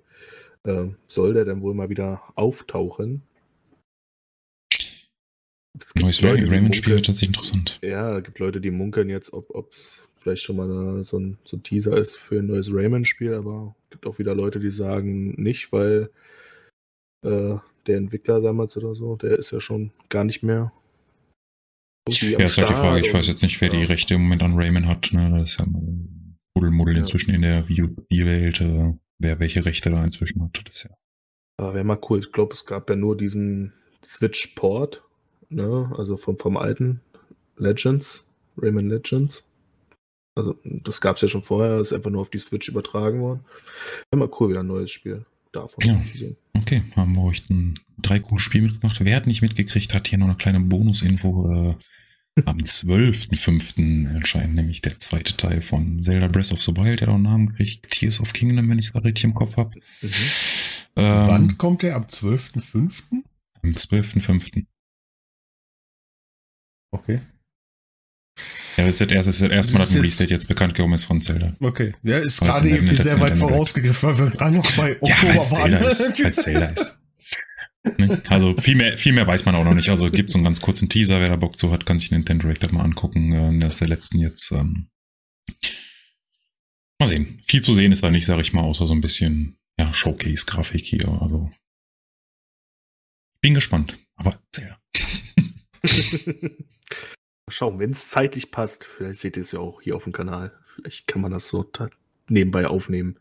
äh, 0.64 0.86
soll 1.08 1.34
der 1.34 1.46
dann 1.46 1.62
wohl 1.62 1.74
mal 1.74 1.90
wieder 1.90 2.22
auftauchen. 2.36 3.24
Neues 5.96 6.24
Rayman-Spiel 6.24 6.98
tatsächlich 6.98 7.30
interessant. 7.30 7.80
Ja, 7.82 8.18
es 8.18 8.24
gibt 8.24 8.40
Leute, 8.40 8.62
die 8.62 8.72
munkeln 8.72 9.10
jetzt, 9.10 9.34
ob 9.34 9.72
es 9.72 10.08
vielleicht 10.22 10.44
schon 10.44 10.56
mal 10.56 10.70
so 11.04 11.18
ein, 11.18 11.38
so 11.44 11.58
ein 11.58 11.64
Teaser 11.64 11.98
ist 11.98 12.16
für 12.16 12.40
ein 12.40 12.48
neues 12.48 12.72
Rayman-Spiel, 12.72 13.34
aber 13.34 13.76
es 13.86 13.90
gibt 13.92 14.06
auch 14.06 14.20
wieder 14.20 14.36
Leute, 14.36 14.60
die 14.60 14.70
sagen 14.70 15.32
nicht, 15.42 15.72
weil 15.72 16.12
äh, 17.26 17.56
der 17.88 17.98
Entwickler 17.98 18.40
damals 18.40 18.78
oder 18.78 18.94
so, 18.94 19.16
der 19.16 19.38
ist 19.38 19.52
ja 19.52 19.60
schon 19.60 19.92
gar 20.10 20.24
nicht 20.24 20.44
mehr. 20.44 20.72
Ja, 22.10 22.40
ist 22.40 22.58
halt 22.58 22.70
die 22.70 22.74
Frage, 22.74 23.00
ich 23.00 23.14
weiß 23.14 23.28
jetzt 23.28 23.42
nicht, 23.42 23.60
wer 23.62 23.72
ja. 23.72 23.80
die 23.80 23.86
Rechte 23.86 24.16
im 24.16 24.24
Moment 24.24 24.44
an 24.44 24.54
Rayman 24.56 24.88
hat. 24.88 25.10
Ne? 25.12 25.30
Das 25.32 25.52
ist 25.52 25.60
ja 25.60 25.66
Muddelmuddel 26.56 26.96
ja. 26.96 27.02
inzwischen 27.02 27.34
in 27.34 27.42
der 27.42 27.68
Wii-Welt, 27.68 28.62
äh, 28.62 28.94
wer 29.20 29.40
welche 29.40 29.66
Rechte 29.66 29.90
da 29.90 30.04
inzwischen 30.04 30.44
hat. 30.44 30.62
Das 30.66 30.84
ja. 30.84 30.92
Aber 31.58 31.74
wäre 31.74 31.84
mal 31.84 32.00
cool. 32.10 32.20
Ich 32.20 32.32
glaube, 32.32 32.54
es 32.54 32.66
gab 32.66 32.90
ja 32.90 32.96
nur 32.96 33.18
diesen 33.18 33.74
Switch-Port, 34.04 35.04
ne? 35.50 35.92
also 35.98 36.18
vom, 36.18 36.38
vom 36.38 36.58
alten 36.58 37.02
Legends, 37.58 38.28
Rayman 38.58 38.90
Legends. 38.90 39.44
Also, 40.36 40.56
das 40.64 41.02
gab 41.02 41.18
es 41.18 41.22
ja 41.24 41.28
schon 41.28 41.44
vorher, 41.44 41.80
ist 41.80 41.94
einfach 41.94 42.10
nur 42.10 42.22
auf 42.22 42.30
die 42.30 42.40
Switch 42.40 42.70
übertragen 42.70 43.20
worden. 43.20 43.42
Mal 44.16 44.30
cool, 44.40 44.50
wieder 44.50 44.62
ein 44.62 44.68
neues 44.68 44.92
Spiel 44.92 45.26
davon 45.52 45.84
ja. 45.84 46.02
zu 46.04 46.18
sehen. 46.18 46.38
Okay, 46.54 46.84
haben 46.96 47.16
wir 47.16 47.24
euch 47.24 47.50
ein 47.50 47.78
drei 47.98 48.20
cooles 48.20 48.44
Spiel 48.44 48.62
mitgemacht. 48.62 49.04
Wer 49.04 49.16
hat 49.16 49.28
nicht 49.28 49.42
mitgekriegt, 49.42 49.94
hat 49.94 50.08
hier 50.08 50.20
noch 50.20 50.28
eine 50.28 50.36
kleine 50.36 50.60
Bonusinfo. 50.62 51.52
Äh, 51.52 51.76
am 52.46 52.58
12.05. 52.60 54.14
erscheint 54.14 54.56
nämlich 54.56 54.82
der 54.82 54.98
zweite 54.98 55.36
Teil 55.36 55.60
von 55.60 56.02
Zelda 56.02 56.28
Breath 56.28 56.54
of 56.54 56.62
the 56.62 56.76
Wild, 56.78 57.02
der 57.02 57.10
auch 57.10 57.16
einen 57.16 57.24
Namen 57.24 57.54
kriegt. 57.54 57.90
Tears 57.90 58.22
of 58.22 58.32
Kingdom, 58.32 58.70
wenn 58.70 58.80
ich 58.80 58.92
es 58.94 58.96
richtig 58.96 59.26
im 59.26 59.34
Kopf 59.34 59.58
habe. 59.58 59.78
Mhm. 60.02 60.10
Ähm, 60.96 61.28
Wann 61.28 61.58
kommt 61.58 61.84
der? 61.84 61.96
Am 61.96 62.04
12.05.? 62.04 63.24
Am 63.62 63.70
12.05. 63.72 64.66
Okay. 66.92 67.22
Ja, 68.82 68.88
das 68.88 69.00
ist 69.00 69.12
das 69.12 69.16
erste, 69.16 69.32
das 69.32 69.52
erste 69.52 69.74
Mal, 69.74 69.80
dass 69.80 69.92
ein 69.92 69.98
Release 69.98 70.24
jetzt 70.26 70.48
bekannt 70.48 70.74
geworden 70.74 70.94
ist 70.94 71.04
von 71.04 71.22
Zelda. 71.22 71.54
Okay. 71.60 71.92
Ja, 72.02 72.18
ist 72.18 72.40
gerade 72.40 72.68
irgendwie 72.68 72.96
sehr 72.96 73.20
weit 73.20 73.38
vorausgegriffen, 73.38 74.10
weil 74.10 74.18
wir 74.18 74.32
gerade 74.32 74.56
noch 74.56 74.72
bei 74.76 74.96
Oktober 75.00 75.12
ja, 75.12 75.36
weil 75.36 75.44
Zelda 75.44 75.80
waren. 75.80 75.88
Ist, 75.88 76.24
weil 76.24 76.34
Zelda 76.34 76.66
ist. 76.66 76.98
Ne? 77.98 78.22
Also 78.30 78.56
viel 78.58 78.76
mehr, 78.76 78.98
viel 78.98 79.14
mehr 79.14 79.28
weiß 79.28 79.46
man 79.46 79.54
auch 79.54 79.64
noch 79.64 79.76
nicht. 79.76 79.90
Also 79.90 80.08
gibt 80.10 80.32
so 80.32 80.40
einen 80.40 80.46
ganz 80.46 80.62
kurzen 80.62 80.90
Teaser, 80.90 81.20
wer 81.20 81.30
da 81.30 81.36
Bock 81.36 81.60
zu 81.60 81.72
hat, 81.72 81.86
kann 81.86 82.00
sich 82.00 82.10
den 82.10 82.20
Nintendo 82.20 82.48
Direct 82.48 82.72
mal 82.72 82.84
angucken. 82.84 83.62
Äh, 83.62 83.68
ist 83.68 83.82
der 83.82 83.88
letzten 83.88 84.18
jetzt. 84.18 84.52
Ähm 84.52 84.88
mal 87.00 87.06
sehen. 87.06 87.40
Viel 87.46 87.62
zu 87.62 87.76
sehen 87.76 87.92
ist 87.92 88.04
da 88.04 88.10
nicht, 88.10 88.26
sage 88.26 88.42
ich 88.42 88.54
mal, 88.54 88.64
außer 88.64 88.88
so 88.88 88.94
ein 88.94 89.02
bisschen 89.02 89.58
ja, 89.80 89.94
Showcase-Grafik 89.94 90.86
hier. 90.86 91.08
Also 91.22 91.52
bin 93.42 93.54
gespannt. 93.54 94.00
Aber 94.16 94.40
Zelda. 94.52 94.80
schauen, 97.52 97.80
wenn 97.80 97.92
es 97.92 98.10
zeitlich 98.10 98.52
passt. 98.52 98.86
Vielleicht 98.86 99.20
seht 99.20 99.38
ihr 99.38 99.42
es 99.42 99.52
ja 99.52 99.60
auch 99.60 99.82
hier 99.82 99.96
auf 99.96 100.04
dem 100.04 100.14
Kanal. 100.14 100.52
Vielleicht 100.76 101.08
kann 101.08 101.22
man 101.22 101.32
das 101.32 101.48
so 101.48 101.70
nebenbei 102.28 102.68
aufnehmen. 102.68 103.18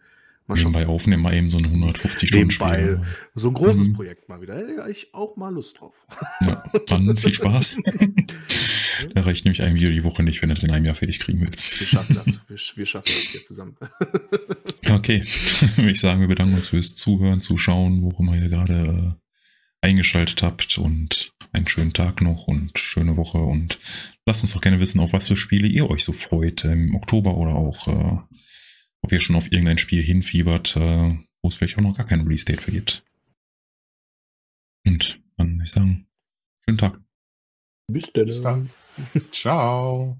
Mal 0.47 0.57
nebenbei 0.57 0.87
aufnehmen, 0.89 1.23
mal 1.23 1.33
eben 1.33 1.49
so 1.49 1.59
ein 1.59 1.65
150 1.65 2.29
Stunden 2.29 2.51
Spiel. 2.51 3.03
So 3.37 3.49
ein 3.49 3.55
großes 3.55 3.89
mhm. 3.89 3.93
Projekt 3.93 4.29
mal 4.29 4.41
wieder. 4.41 4.57
Hätte 4.57 4.91
ich 4.91 5.15
auch 5.15 5.37
mal 5.37 5.55
Lust 5.55 5.79
drauf. 5.79 5.95
Ja, 6.41 6.65
dann 6.87 7.17
viel 7.17 7.33
Spaß. 7.33 7.79
da 9.15 9.21
reicht 9.21 9.45
nämlich 9.45 9.63
ein 9.63 9.75
Video 9.75 9.91
die 9.91 10.03
Woche 10.03 10.25
nicht, 10.25 10.43
wenn 10.43 10.49
du 10.49 10.57
das 10.57 10.65
in 10.65 10.73
einem 10.73 10.85
Jahr 10.85 10.97
fertig 10.97 11.21
kriegen 11.21 11.41
willst. 11.41 11.79
Wir 11.79 11.87
schaffen 11.87 12.17
das. 12.17 12.27
Wir, 12.49 12.79
wir 12.79 12.87
schaffen 12.87 13.07
das 13.07 13.31
hier 13.31 13.45
zusammen. 13.45 13.77
okay. 14.91 15.23
Ich 15.77 16.01
sagen, 16.01 16.21
wir 16.21 16.29
bedanken 16.29 16.57
uns 16.57 16.69
fürs 16.69 16.97
Zuhören, 16.97 17.39
Zuschauen, 17.39 18.03
wo 18.03 18.13
immer 18.19 18.35
ihr 18.35 18.49
gerade 18.49 19.15
äh, 19.15 19.30
eingeschaltet 19.81 20.43
habt 20.43 20.79
und 20.79 21.33
einen 21.53 21.67
schönen 21.67 21.93
Tag 21.93 22.21
noch 22.21 22.47
und 22.47 22.79
schöne 22.79 23.17
Woche 23.17 23.39
und 23.39 23.79
lasst 24.27 24.43
uns 24.43 24.53
doch 24.53 24.61
gerne 24.61 24.81
wissen, 24.81 25.01
auf 25.01 25.13
was 25.13 25.29
für 25.29 25.37
Spiele 25.37 25.67
ihr 25.67 25.89
euch 25.91 26.05
so 26.05 26.13
freut 26.13 26.65
im 26.65 26.95
Oktober 26.95 27.37
oder 27.37 27.55
auch, 27.55 27.89
äh, 27.89 28.19
ob 29.03 29.13
ihr 29.13 29.21
schon 29.21 29.37
auf 29.37 29.51
irgendein 29.51 29.79
Spiel 29.79 30.03
hinfiebert, 30.03 30.77
äh, 30.77 31.19
wo 31.43 31.49
es 31.49 31.55
vielleicht 31.55 31.79
auch 31.79 31.83
noch 31.83 31.97
gar 31.97 32.07
kein 32.07 32.21
Release-Date 32.21 32.61
für 32.61 32.73
gibt. 32.73 33.05
Und 34.87 35.21
dann 35.37 35.53
würde 35.55 35.65
ich 35.65 35.71
sagen, 35.71 36.07
schönen 36.65 36.79
Tag. 36.79 37.01
Bis 37.89 38.13
dann. 38.13 38.27
Bis 38.27 38.43
dann. 38.43 38.71
Ciao. 39.33 40.19